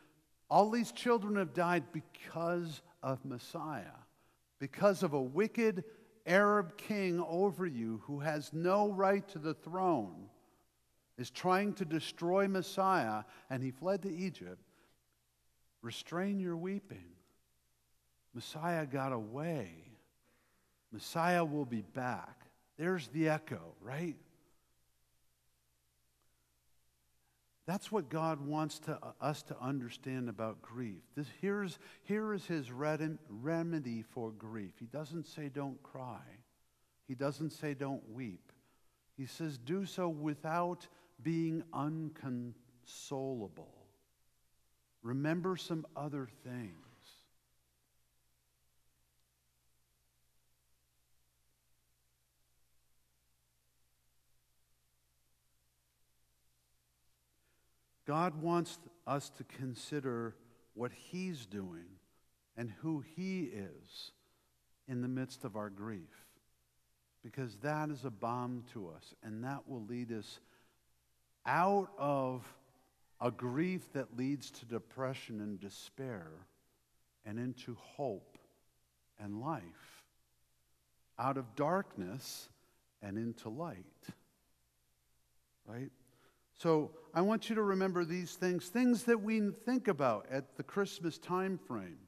[0.51, 3.85] All these children have died because of Messiah,
[4.59, 5.85] because of a wicked
[6.27, 10.29] Arab king over you who has no right to the throne,
[11.17, 14.64] is trying to destroy Messiah, and he fled to Egypt.
[15.85, 17.05] Restrain your weeping.
[18.33, 19.69] Messiah got away.
[20.91, 22.47] Messiah will be back.
[22.79, 24.17] There's the echo, right?
[27.67, 31.03] That's what God wants to, uh, us to understand about grief.
[31.17, 34.73] This, here's, here is his remedy for grief.
[34.81, 36.23] He doesn't say don't cry,
[37.07, 38.53] he doesn't say don't weep.
[39.19, 40.89] He says do so without
[41.23, 43.84] being unconsolable.
[45.05, 46.73] Remember some other things.
[58.07, 60.35] God wants us to consider
[60.73, 61.87] what He's doing
[62.57, 64.13] and who He is
[64.89, 66.01] in the midst of our grief.
[67.23, 70.41] Because that is a balm to us, and that will lead us
[71.47, 72.43] out of
[73.21, 76.29] a grief that leads to depression and despair
[77.25, 78.39] and into hope
[79.19, 79.63] and life,
[81.19, 82.49] out of darkness
[83.03, 83.85] and into light.
[85.67, 85.91] Right?
[86.59, 90.63] So I want you to remember these things, things that we think about at the
[90.63, 91.99] Christmas time frame.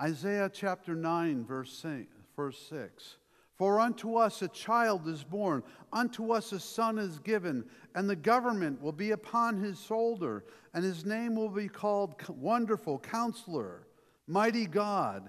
[0.00, 3.16] Isaiah chapter 9, verse 6.
[3.58, 7.64] For unto us a child is born, unto us a son is given,
[7.96, 13.00] and the government will be upon his shoulder, and his name will be called Wonderful
[13.00, 13.88] Counselor,
[14.28, 15.28] Mighty God,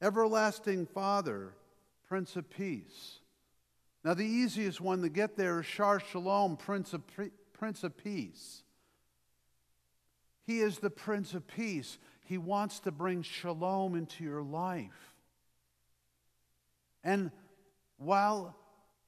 [0.00, 1.52] Everlasting Father,
[2.08, 3.18] Prince of Peace.
[4.04, 7.02] Now, the easiest one to get there is Shar Shalom, Prince of,
[7.52, 8.62] Prince of Peace.
[10.46, 11.98] He is the Prince of Peace.
[12.24, 15.17] He wants to bring shalom into your life.
[17.08, 17.30] And
[17.96, 18.54] while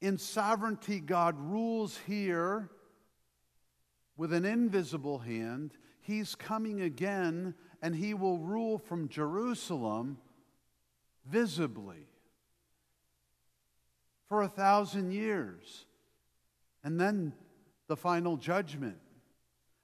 [0.01, 2.71] in sovereignty God rules here
[4.17, 10.17] with an invisible hand, he's coming again and he will rule from Jerusalem
[11.27, 12.07] visibly
[14.31, 15.85] for a thousand years.
[16.83, 17.35] And then
[17.87, 18.97] the final judgment.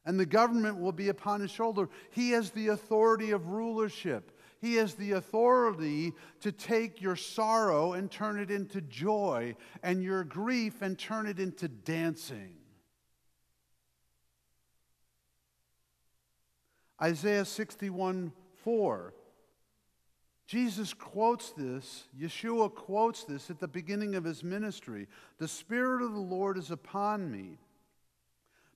[0.06, 1.90] And the government will be upon his shoulder.
[2.12, 4.32] He has the authority of rulership.
[4.60, 10.24] He has the authority to take your sorrow and turn it into joy, and your
[10.24, 12.56] grief and turn it into dancing.
[17.00, 18.32] Isaiah 61
[18.64, 19.14] 4.
[20.46, 25.08] Jesus quotes this, Yeshua quotes this at the beginning of his ministry.
[25.38, 27.58] The Spirit of the Lord is upon me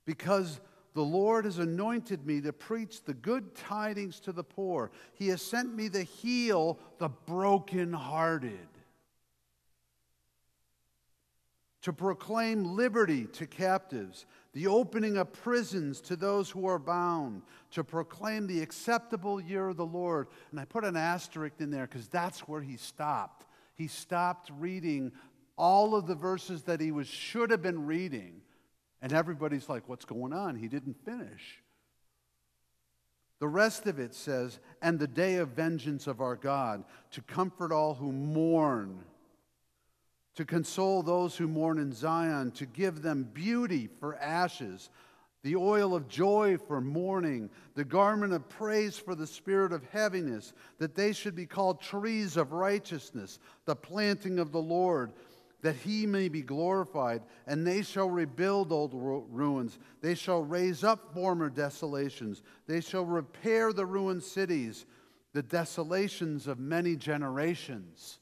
[0.05, 0.59] because
[0.93, 4.91] the Lord has anointed me to preach the good tidings to the poor.
[5.13, 8.67] He has sent me to heal the brokenhearted,
[11.83, 17.83] to proclaim liberty to captives, the opening of prisons to those who are bound, to
[17.85, 20.27] proclaim the acceptable year of the Lord.
[20.51, 23.45] And I put an asterisk in there because that's where he stopped.
[23.75, 25.13] He stopped reading
[25.57, 28.41] all of the verses that he was should have been reading.
[29.01, 30.55] And everybody's like, what's going on?
[30.55, 31.61] He didn't finish.
[33.39, 37.71] The rest of it says, and the day of vengeance of our God, to comfort
[37.71, 39.03] all who mourn,
[40.35, 44.91] to console those who mourn in Zion, to give them beauty for ashes,
[45.41, 50.53] the oil of joy for mourning, the garment of praise for the spirit of heaviness,
[50.77, 55.13] that they should be called trees of righteousness, the planting of the Lord
[55.61, 59.77] that he may be glorified, and they shall rebuild old ruins.
[60.01, 62.41] They shall raise up former desolations.
[62.67, 64.85] They shall repair the ruined cities,
[65.33, 68.19] the desolations of many generations.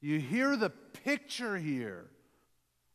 [0.00, 2.06] You hear the picture here.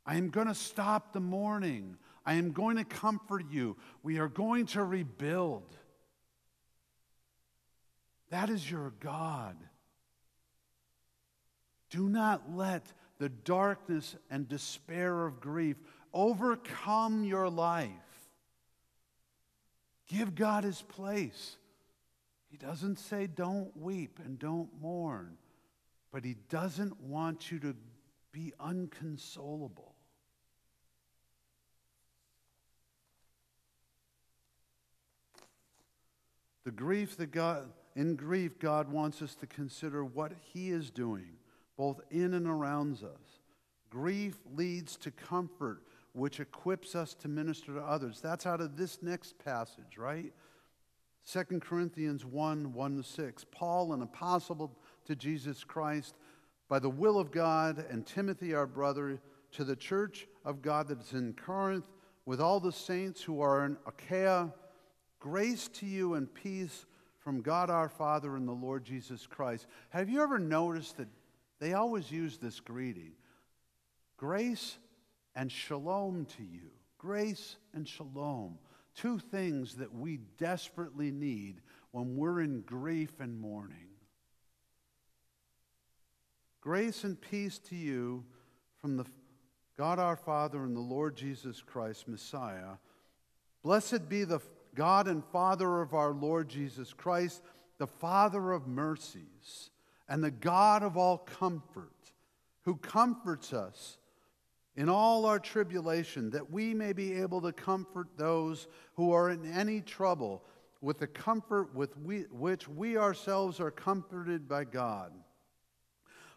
[0.05, 1.97] I am going to stop the mourning.
[2.25, 3.77] I am going to comfort you.
[4.03, 5.75] We are going to rebuild.
[8.31, 9.55] That is your God.
[11.89, 15.77] Do not let the darkness and despair of grief
[16.13, 17.89] overcome your life.
[20.07, 21.57] Give God his place.
[22.49, 25.37] He doesn't say don't weep and don't mourn,
[26.11, 27.75] but he doesn't want you to
[28.31, 29.95] be unconsolable.
[36.65, 41.37] The grief that God, in grief, God wants us to consider what He is doing
[41.77, 43.39] both in and around us.
[43.89, 48.19] Grief leads to comfort, which equips us to minister to others.
[48.21, 50.33] That's out of this next passage, right?
[51.31, 53.45] 2 Corinthians 1 1 6.
[53.51, 54.71] Paul, an apostle
[55.05, 56.15] to Jesus Christ,
[56.69, 59.19] by the will of God, and Timothy, our brother,
[59.53, 61.87] to the church of God that is in Corinth,
[62.25, 64.51] with all the saints who are in Achaia,
[65.19, 66.85] grace to you and peace
[67.19, 69.67] from God our Father and the Lord Jesus Christ.
[69.89, 71.07] Have you ever noticed that
[71.65, 73.13] they always use this greeting
[74.17, 74.77] grace
[75.35, 76.69] and shalom to you.
[76.99, 78.59] Grace and shalom.
[78.93, 83.87] Two things that we desperately need when we're in grief and mourning.
[86.61, 88.23] Grace and peace to you
[88.77, 89.05] from the
[89.75, 92.77] God our Father and the Lord Jesus Christ, Messiah.
[93.63, 94.39] Blessed be the
[94.75, 97.41] God and Father of our Lord Jesus Christ,
[97.79, 99.71] the Father of mercies
[100.07, 101.91] and the God of all comfort,
[102.63, 103.97] who comforts us
[104.75, 109.51] in all our tribulation, that we may be able to comfort those who are in
[109.51, 110.43] any trouble
[110.81, 115.11] with the comfort with we, which we ourselves are comforted by God.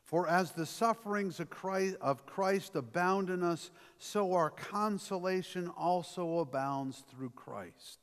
[0.05, 6.39] For as the sufferings of Christ, of Christ abound in us, so our consolation also
[6.39, 7.99] abounds through Christ.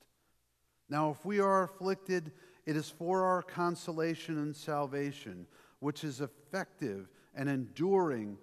[0.88, 2.32] Now, if we are afflicted,
[2.66, 5.46] it is for our consolation and salvation,
[5.80, 8.38] which is effective and enduring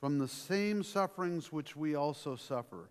[0.00, 2.90] from the same sufferings which we also suffer.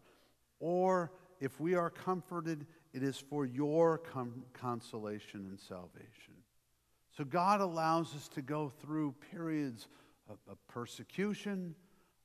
[0.59, 6.33] Or if we are comforted, it is for your com- consolation and salvation.
[7.15, 9.87] So God allows us to go through periods
[10.29, 11.75] of, of persecution,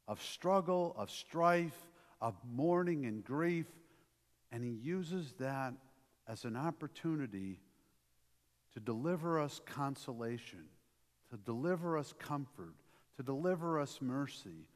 [0.07, 1.89] of struggle, of strife,
[2.21, 3.67] of mourning and grief,
[4.51, 5.75] and He uses that
[6.29, 7.59] as an opportunity
[8.75, 10.65] to deliver us consolation,
[11.31, 12.75] to deliver us comfort,
[13.17, 14.69] to deliver us mercy,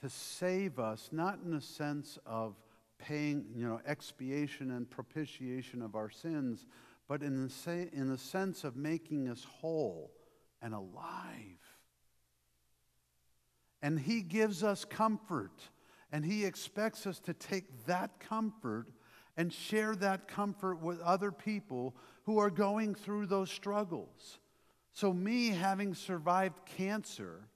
[0.00, 2.54] to save us, not in the sense of
[2.98, 6.66] paying, you know, expiation and propitiation of our sins,
[7.08, 10.12] but in the, say, in the sense of making us whole
[10.62, 11.58] and alive.
[13.82, 15.62] And He gives us comfort,
[16.12, 18.88] and He expects us to take that comfort
[19.40, 24.38] and share that comfort with other people who are going through those struggles.
[24.92, 27.48] So, me having survived cancer,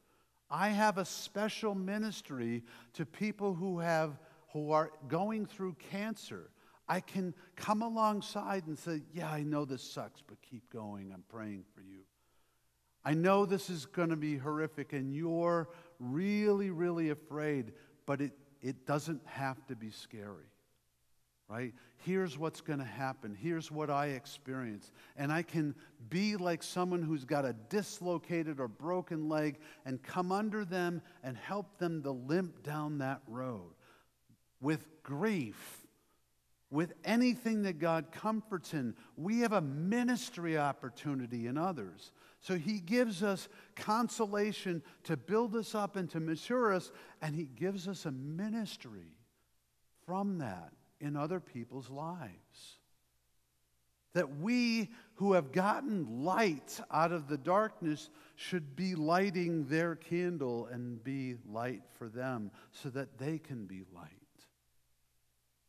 [0.50, 2.62] I have a special ministry
[2.94, 4.18] to people who, have,
[4.54, 6.48] who are going through cancer.
[6.88, 11.12] I can come alongside and say, Yeah, I know this sucks, but keep going.
[11.12, 12.00] I'm praying for you.
[13.04, 15.68] I know this is going to be horrific and you're
[16.00, 17.74] really, really afraid,
[18.06, 18.32] but it,
[18.62, 20.46] it doesn't have to be scary
[21.48, 21.74] right?
[21.98, 23.36] Here's what's going to happen.
[23.38, 24.90] Here's what I experience.
[25.16, 25.74] And I can
[26.08, 31.36] be like someone who's got a dislocated or broken leg and come under them and
[31.36, 33.72] help them to limp down that road
[34.60, 35.80] with grief.
[36.70, 42.10] With anything that God comforts in, we have a ministry opportunity in others.
[42.40, 46.90] So he gives us consolation to build us up and to mature us,
[47.22, 49.14] and he gives us a ministry
[50.04, 50.72] from that
[51.04, 52.78] in other people's lives.
[54.14, 60.68] that we who have gotten light out of the darkness should be lighting their candle
[60.70, 64.08] and be light for them so that they can be light.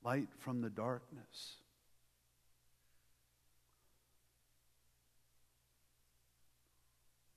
[0.04, 1.56] Light from the darkness.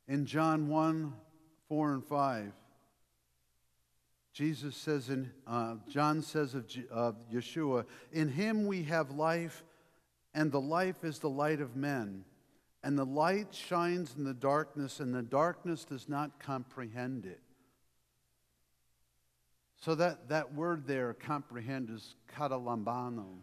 [0.07, 1.15] In John 1
[1.69, 2.53] 4 and 5,
[4.39, 9.65] Jesus says, in, uh, John says of, of Yeshua, In him we have life,
[10.33, 12.25] and the life is the light of men.
[12.85, 17.41] And the light shines in the darkness, and the darkness does not comprehend it.
[19.81, 23.39] So that, that word there, comprehend, is katalambano.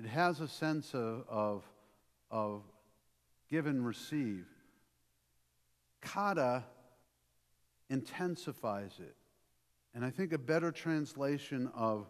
[0.00, 1.62] It has a sense of, of,
[2.28, 2.62] of
[3.48, 4.46] give and receive.
[6.00, 6.64] Kata
[7.88, 9.14] intensifies it.
[9.96, 12.06] And I think a better translation of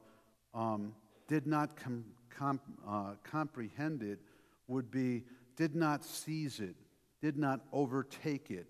[0.53, 0.93] um,
[1.29, 2.05] did not com-
[2.37, 4.19] com- uh, comprehend it
[4.67, 5.23] would be
[5.55, 6.75] did not seize it,
[7.23, 8.67] did not overtake it,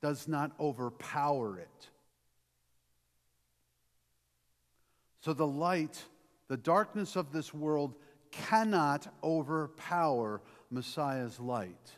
[0.00, 1.88] does not overpower it.
[5.22, 6.00] So the light,
[6.46, 7.96] the darkness of this world
[8.30, 10.40] cannot overpower
[10.70, 11.90] Messiah's light,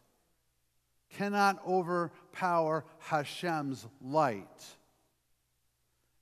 [1.11, 4.65] cannot overpower Hashem's light.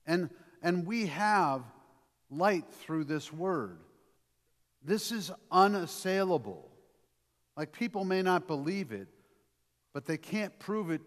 [0.05, 0.29] And,
[0.61, 1.63] and we have
[2.29, 3.79] light through this word.
[4.83, 6.69] This is unassailable.
[7.55, 9.07] Like people may not believe it,
[9.93, 11.01] but they can't prove it,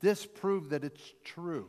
[0.00, 1.68] disprove that it's true.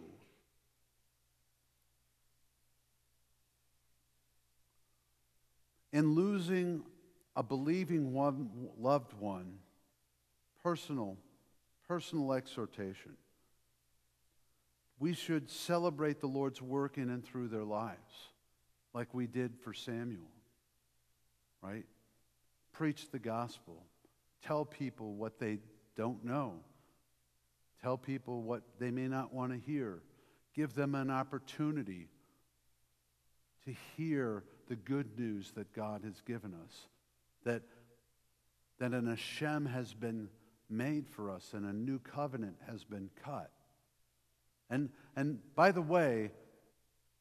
[5.91, 6.83] In losing
[7.35, 9.57] a believing one, loved one,
[10.61, 11.17] personal,
[11.87, 13.15] personal exhortation.
[14.99, 18.29] We should celebrate the Lord's work in and through their lives,
[18.93, 20.29] like we did for Samuel,
[21.61, 21.85] right?
[22.73, 23.85] Preach the gospel.
[24.45, 25.59] Tell people what they
[25.95, 26.55] don't know.
[27.81, 30.01] Tell people what they may not want to hear.
[30.53, 32.09] Give them an opportunity
[33.65, 36.87] to hear the good news that God has given us.
[37.45, 37.63] That,
[38.79, 40.29] that an Hashem has been
[40.69, 43.49] made for us and a new covenant has been cut.
[44.69, 46.31] And, and by the way,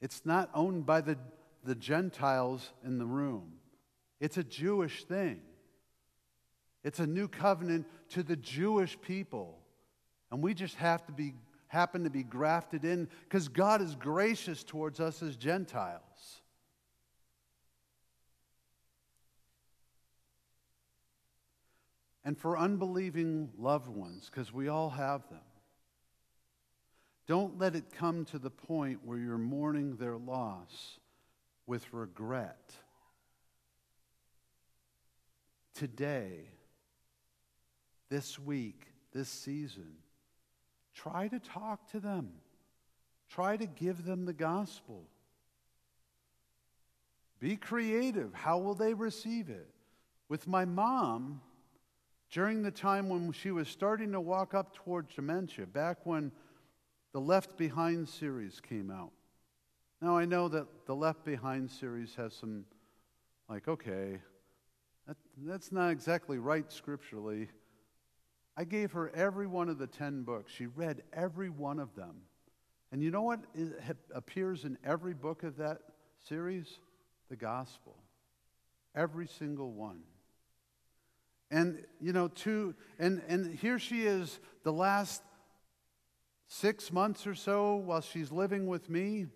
[0.00, 1.16] it's not owned by the,
[1.64, 3.54] the Gentiles in the room,
[4.20, 5.40] it's a Jewish thing.
[6.84, 9.58] It's a new covenant to the Jewish people.
[10.30, 11.34] And we just have to be
[11.68, 16.00] happen to be grafted in because God is gracious towards us as Gentiles.
[22.24, 25.40] And for unbelieving loved ones, because we all have them,
[27.28, 30.98] don't let it come to the point where you're mourning their loss
[31.66, 32.72] with regret.
[35.74, 36.48] Today,
[38.08, 39.92] this week, this season,
[40.94, 42.30] try to talk to them.
[43.28, 45.04] Try to give them the gospel.
[47.40, 48.32] Be creative.
[48.32, 49.68] How will they receive it?
[50.30, 51.42] With my mom,
[52.30, 56.32] during the time when she was starting to walk up towards dementia, back when
[57.12, 59.12] the Left Behind series came out.
[60.00, 62.64] Now, I know that the Left Behind series has some,
[63.48, 64.20] like, okay,
[65.06, 67.48] that, that's not exactly right scripturally.
[68.56, 70.52] I gave her every one of the 10 books.
[70.52, 72.16] She read every one of them.
[72.92, 73.40] And you know what
[74.14, 75.80] appears in every book of that
[76.28, 76.78] series?
[77.28, 77.96] The gospel.
[78.94, 80.00] Every single one.
[81.50, 85.22] And, you know, two, and, and here she is the last
[86.48, 89.26] six months or so while she's living with me.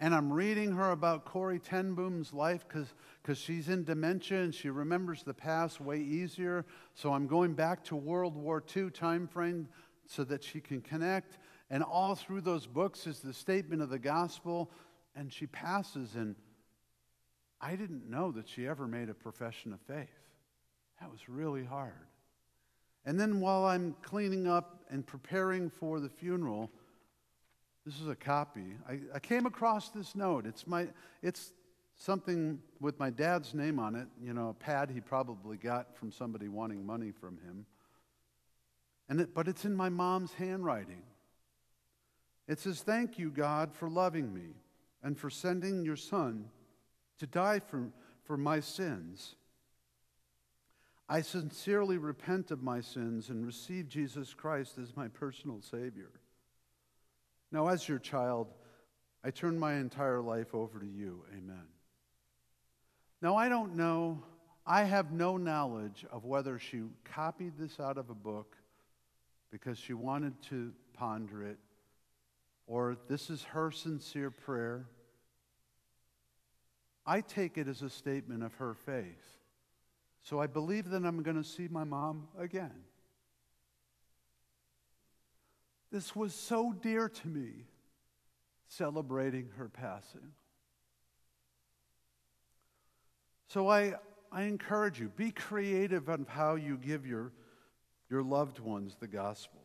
[0.00, 4.68] And I'm reading her about Corrie ten Boom's life because she's in dementia and she
[4.68, 6.66] remembers the past way easier.
[6.94, 9.68] So I'm going back to World War II time frame
[10.06, 11.38] so that she can connect.
[11.70, 14.70] And all through those books is the statement of the gospel.
[15.14, 16.34] And she passes, and
[17.60, 20.08] I didn't know that she ever made a profession of faith.
[21.00, 21.92] That was really hard.
[23.06, 26.70] And then while I'm cleaning up and preparing for the funeral,
[27.84, 28.76] this is a copy.
[28.88, 30.46] I, I came across this note.
[30.46, 30.86] It's, my,
[31.20, 31.52] it's
[31.96, 36.12] something with my dad's name on it, you know, a pad he probably got from
[36.12, 37.66] somebody wanting money from him.
[39.08, 41.02] And it, but it's in my mom's handwriting.
[42.46, 44.54] It says, Thank you, God, for loving me
[45.02, 46.44] and for sending your son
[47.18, 47.90] to die for,
[48.22, 49.34] for my sins.
[51.08, 56.10] I sincerely repent of my sins and receive Jesus Christ as my personal Savior.
[57.52, 58.48] Now, as your child,
[59.22, 61.24] I turn my entire life over to you.
[61.32, 61.66] Amen.
[63.20, 64.22] Now, I don't know,
[64.66, 68.56] I have no knowledge of whether she copied this out of a book
[69.50, 71.58] because she wanted to ponder it,
[72.66, 74.86] or this is her sincere prayer.
[77.06, 79.43] I take it as a statement of her faith.
[80.24, 82.72] So I believe that I'm going to see my mom again.
[85.92, 87.66] This was so dear to me,
[88.66, 90.32] celebrating her passing.
[93.48, 93.94] So I,
[94.32, 97.32] I encourage you be creative on how you give your,
[98.10, 99.60] your loved ones the gospel.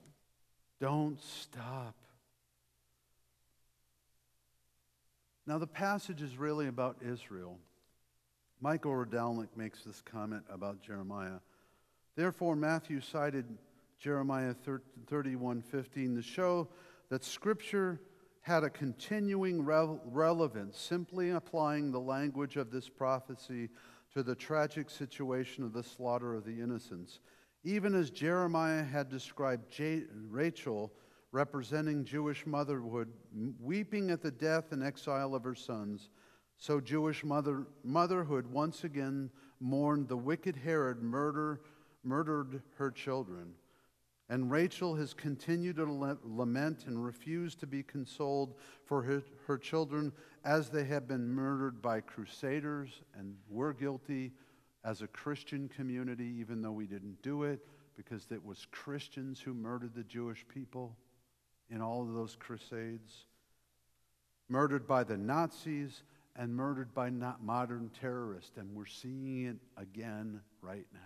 [0.81, 1.95] Don't stop.
[5.47, 7.57] Now, the passage is really about Israel.
[8.61, 11.39] Michael Rydelnik makes this comment about Jeremiah.
[12.15, 13.45] Therefore, Matthew cited
[13.99, 14.53] Jeremiah
[15.07, 16.67] 31 15 to show
[17.09, 18.01] that Scripture
[18.41, 23.69] had a continuing relevance, simply applying the language of this prophecy
[24.13, 27.19] to the tragic situation of the slaughter of the innocents.
[27.63, 30.91] Even as Jeremiah had described J- Rachel
[31.31, 33.09] representing Jewish motherhood,
[33.59, 36.09] weeping at the death and exile of her sons,
[36.59, 39.31] so Jewish mother, motherhood once again
[39.61, 41.61] mourned the wicked Herod murder,
[42.03, 43.53] murdered her children.
[44.29, 48.53] And Rachel has continued to lament and refuse to be consoled
[48.85, 50.11] for her, her children
[50.45, 54.31] as they have been murdered by crusaders, and we're guilty
[54.83, 57.65] as a Christian community, even though we didn't do it,
[57.97, 60.95] because it was Christians who murdered the Jewish people
[61.69, 63.25] in all of those crusades.
[64.47, 66.03] Murdered by the Nazis
[66.35, 70.99] and murdered by not modern terrorists, and we're seeing it again right now.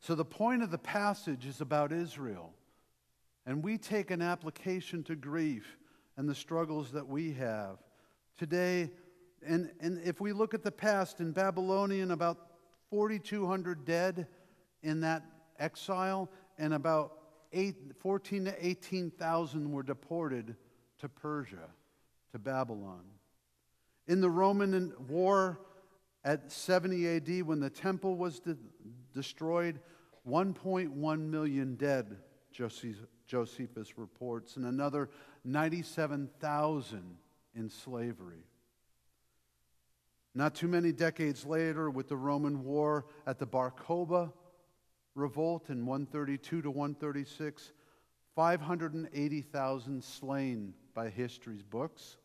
[0.00, 2.54] So, the point of the passage is about Israel.
[3.48, 5.78] And we take an application to grief
[6.18, 7.78] and the struggles that we have.
[8.36, 8.90] Today,
[9.46, 12.36] and, and if we look at the past, in Babylonian, about
[12.90, 14.26] 4,200 dead
[14.82, 15.24] in that
[15.58, 16.28] exile,
[16.58, 17.14] and about
[17.54, 20.54] eight, 14 to 18,000 were deported
[20.98, 21.68] to Persia,
[22.32, 23.04] to Babylon.
[24.06, 25.60] In the Roman war
[26.24, 28.56] at 70 AD, when the temple was de-
[29.14, 29.80] destroyed,
[30.26, 32.18] 1.1 million dead,
[32.52, 35.08] Josephus reports, and another
[35.44, 37.16] 97,000
[37.54, 38.44] in slavery.
[40.34, 44.32] Not too many decades later, with the Roman war at the Bar Kokhba
[45.14, 47.72] revolt in 132 to 136,
[48.36, 52.16] 580,000 slain by history's books,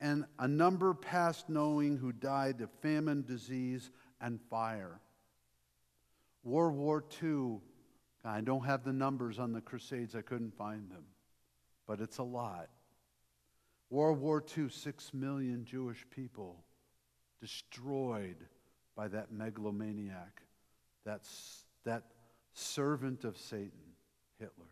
[0.00, 5.00] and a number past knowing who died of famine, disease, and fire.
[6.44, 7.58] World War II,
[8.24, 11.02] I don't have the numbers on the Crusades, I couldn't find them,
[11.88, 12.68] but it's a lot.
[13.90, 16.62] World War II, six million Jewish people
[17.40, 18.36] destroyed
[18.94, 20.40] by that megalomaniac,
[21.04, 21.22] that,
[21.82, 22.04] that
[22.54, 23.72] servant of Satan,
[24.38, 24.70] Hitler.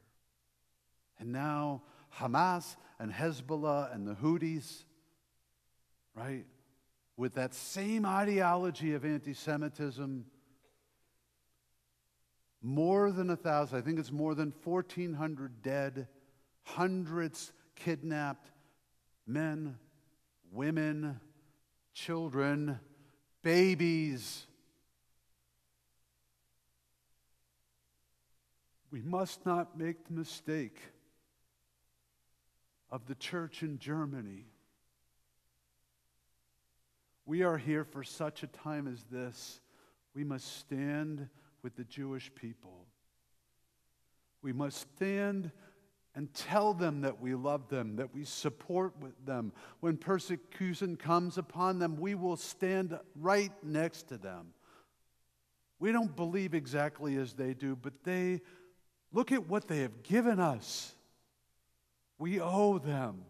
[1.19, 1.83] And now
[2.17, 4.85] Hamas and Hezbollah and the Houthis,
[6.15, 6.45] right,
[7.17, 10.27] with that same ideology of anti Semitism
[12.63, 16.09] more than a thousand, I think it's more than 1,400 dead,
[16.63, 18.51] hundreds kidnapped,
[19.27, 19.79] men,
[20.53, 21.19] women,
[21.95, 22.79] children,
[23.43, 24.47] babies.
[28.91, 30.79] We must not make the mistake
[32.91, 34.47] of the church in Germany.
[37.27, 39.61] We are here for such a time as this.
[40.15, 41.29] We must stand
[41.63, 42.87] with the Jewish people.
[44.43, 45.53] We must stand
[46.15, 49.53] and tell them that we love them, that we support with them.
[49.79, 54.49] When persecution comes upon them, we will stand right next to them.
[55.79, 58.41] We don't believe exactly as they do, but they
[59.13, 60.95] look at what they have given us.
[62.21, 63.23] We owe them.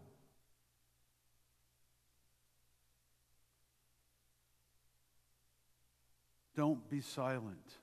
[6.57, 7.77] Don't be silent.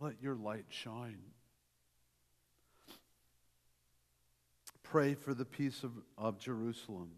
[0.00, 1.20] Let your light shine.
[4.82, 7.10] Pray for the peace of, of Jerusalem.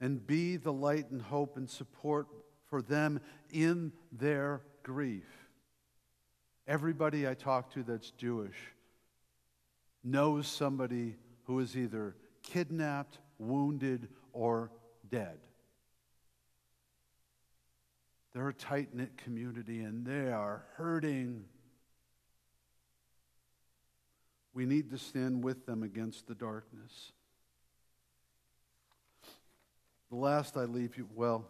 [0.00, 2.26] And be the light and hope and support
[2.70, 3.20] for them
[3.52, 5.28] in their grief.
[6.66, 8.56] Everybody I talk to that's Jewish
[10.10, 14.70] knows somebody who is either kidnapped, wounded, or
[15.10, 15.38] dead.
[18.32, 21.44] They're a tight knit community and they are hurting.
[24.54, 27.12] We need to stand with them against the darkness.
[30.10, 31.44] the last I leave you, well,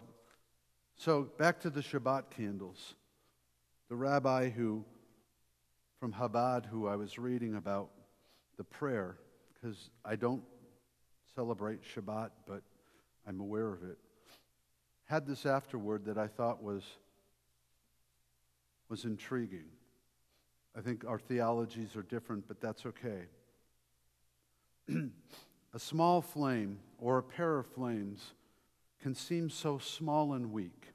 [0.97, 2.95] so back to the Shabbat candles.
[3.89, 4.85] The rabbi who,
[6.01, 7.91] from Chabad, who I was reading about
[8.59, 9.17] the prayer,
[9.55, 10.43] because I don't
[11.35, 12.63] celebrate Shabbat, but
[13.27, 13.97] I'm aware of it,
[15.07, 16.83] had this afterward that I thought was,
[18.91, 19.65] was intriguing.
[20.77, 23.23] I think our theologies are different, but that's okay.
[25.75, 28.33] a small flame or a pair of flames
[29.01, 30.93] can seem so small and weak.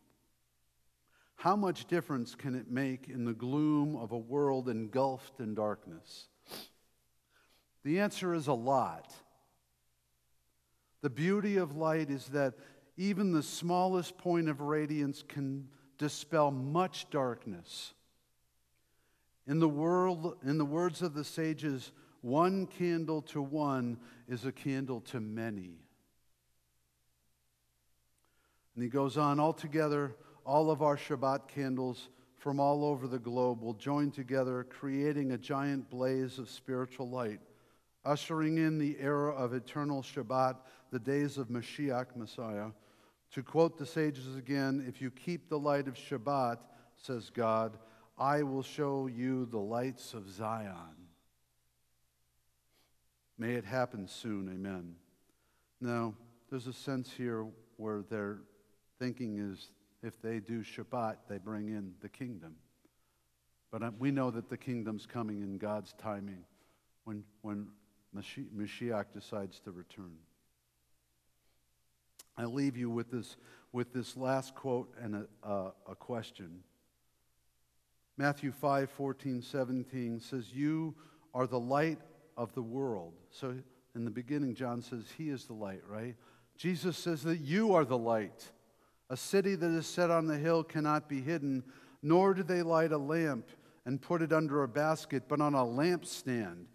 [1.36, 6.28] How much difference can it make in the gloom of a world engulfed in darkness?
[7.84, 9.14] The answer is a lot.
[11.02, 12.54] The beauty of light is that
[12.96, 15.68] even the smallest point of radiance can
[15.98, 17.94] dispel much darkness.
[19.46, 23.98] In the, world, in the words of the sages, one candle to one
[24.30, 25.76] is a candle to many.
[28.76, 30.16] And he goes on, altogether,
[30.46, 35.38] all of our Shabbat candles from all over the globe will join together, creating a
[35.38, 37.40] giant blaze of spiritual light,
[38.06, 40.58] ushering in the era of eternal Shabbat,
[40.92, 42.68] the days of Mashiach Messiah.
[43.32, 46.58] To quote the sages again, if you keep the light of Shabbat,
[46.96, 47.78] says God,
[48.18, 51.08] I will show you the lights of Zion.
[53.38, 54.96] May it happen soon, amen.
[55.82, 56.14] Now,
[56.50, 57.48] there's a sense here
[57.78, 58.42] where their
[59.00, 59.70] thinking is
[60.04, 62.56] if they do Shabbat, they bring in the kingdom.
[63.72, 66.44] But uh, we know that the kingdom's coming in God's timing
[67.06, 67.68] when, when
[68.16, 70.16] Mashiach decides to return.
[72.38, 73.38] I leave you with this,
[73.72, 76.64] with this last quote and a, a, a question.
[78.18, 80.96] Matthew 5 14, 17 says, You
[81.34, 82.00] are the light
[82.38, 83.14] of the world.
[83.32, 83.56] So
[83.96, 86.16] in the beginning, John says, He is the light, right?
[86.58, 88.52] Jesus says that you are the light.
[89.10, 91.64] A city that is set on the hill cannot be hidden,
[92.02, 93.48] nor do they light a lamp
[93.86, 96.66] and put it under a basket, but on a lampstand.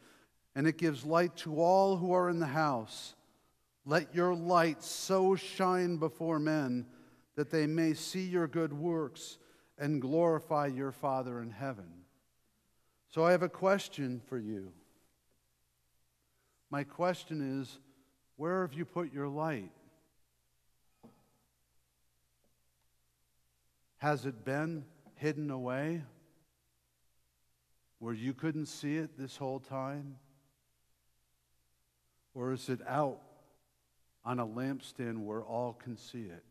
[0.58, 3.14] And it gives light to all who are in the house.
[3.86, 6.86] Let your light so shine before men
[7.36, 9.38] that they may see your good works
[9.78, 11.86] and glorify your Father in heaven.
[13.06, 14.72] So I have a question for you.
[16.70, 17.78] My question is
[18.34, 19.70] where have you put your light?
[23.98, 26.02] Has it been hidden away
[28.00, 30.16] where you couldn't see it this whole time?
[32.38, 33.18] Or is it out
[34.24, 36.44] on a lampstand where all can see it?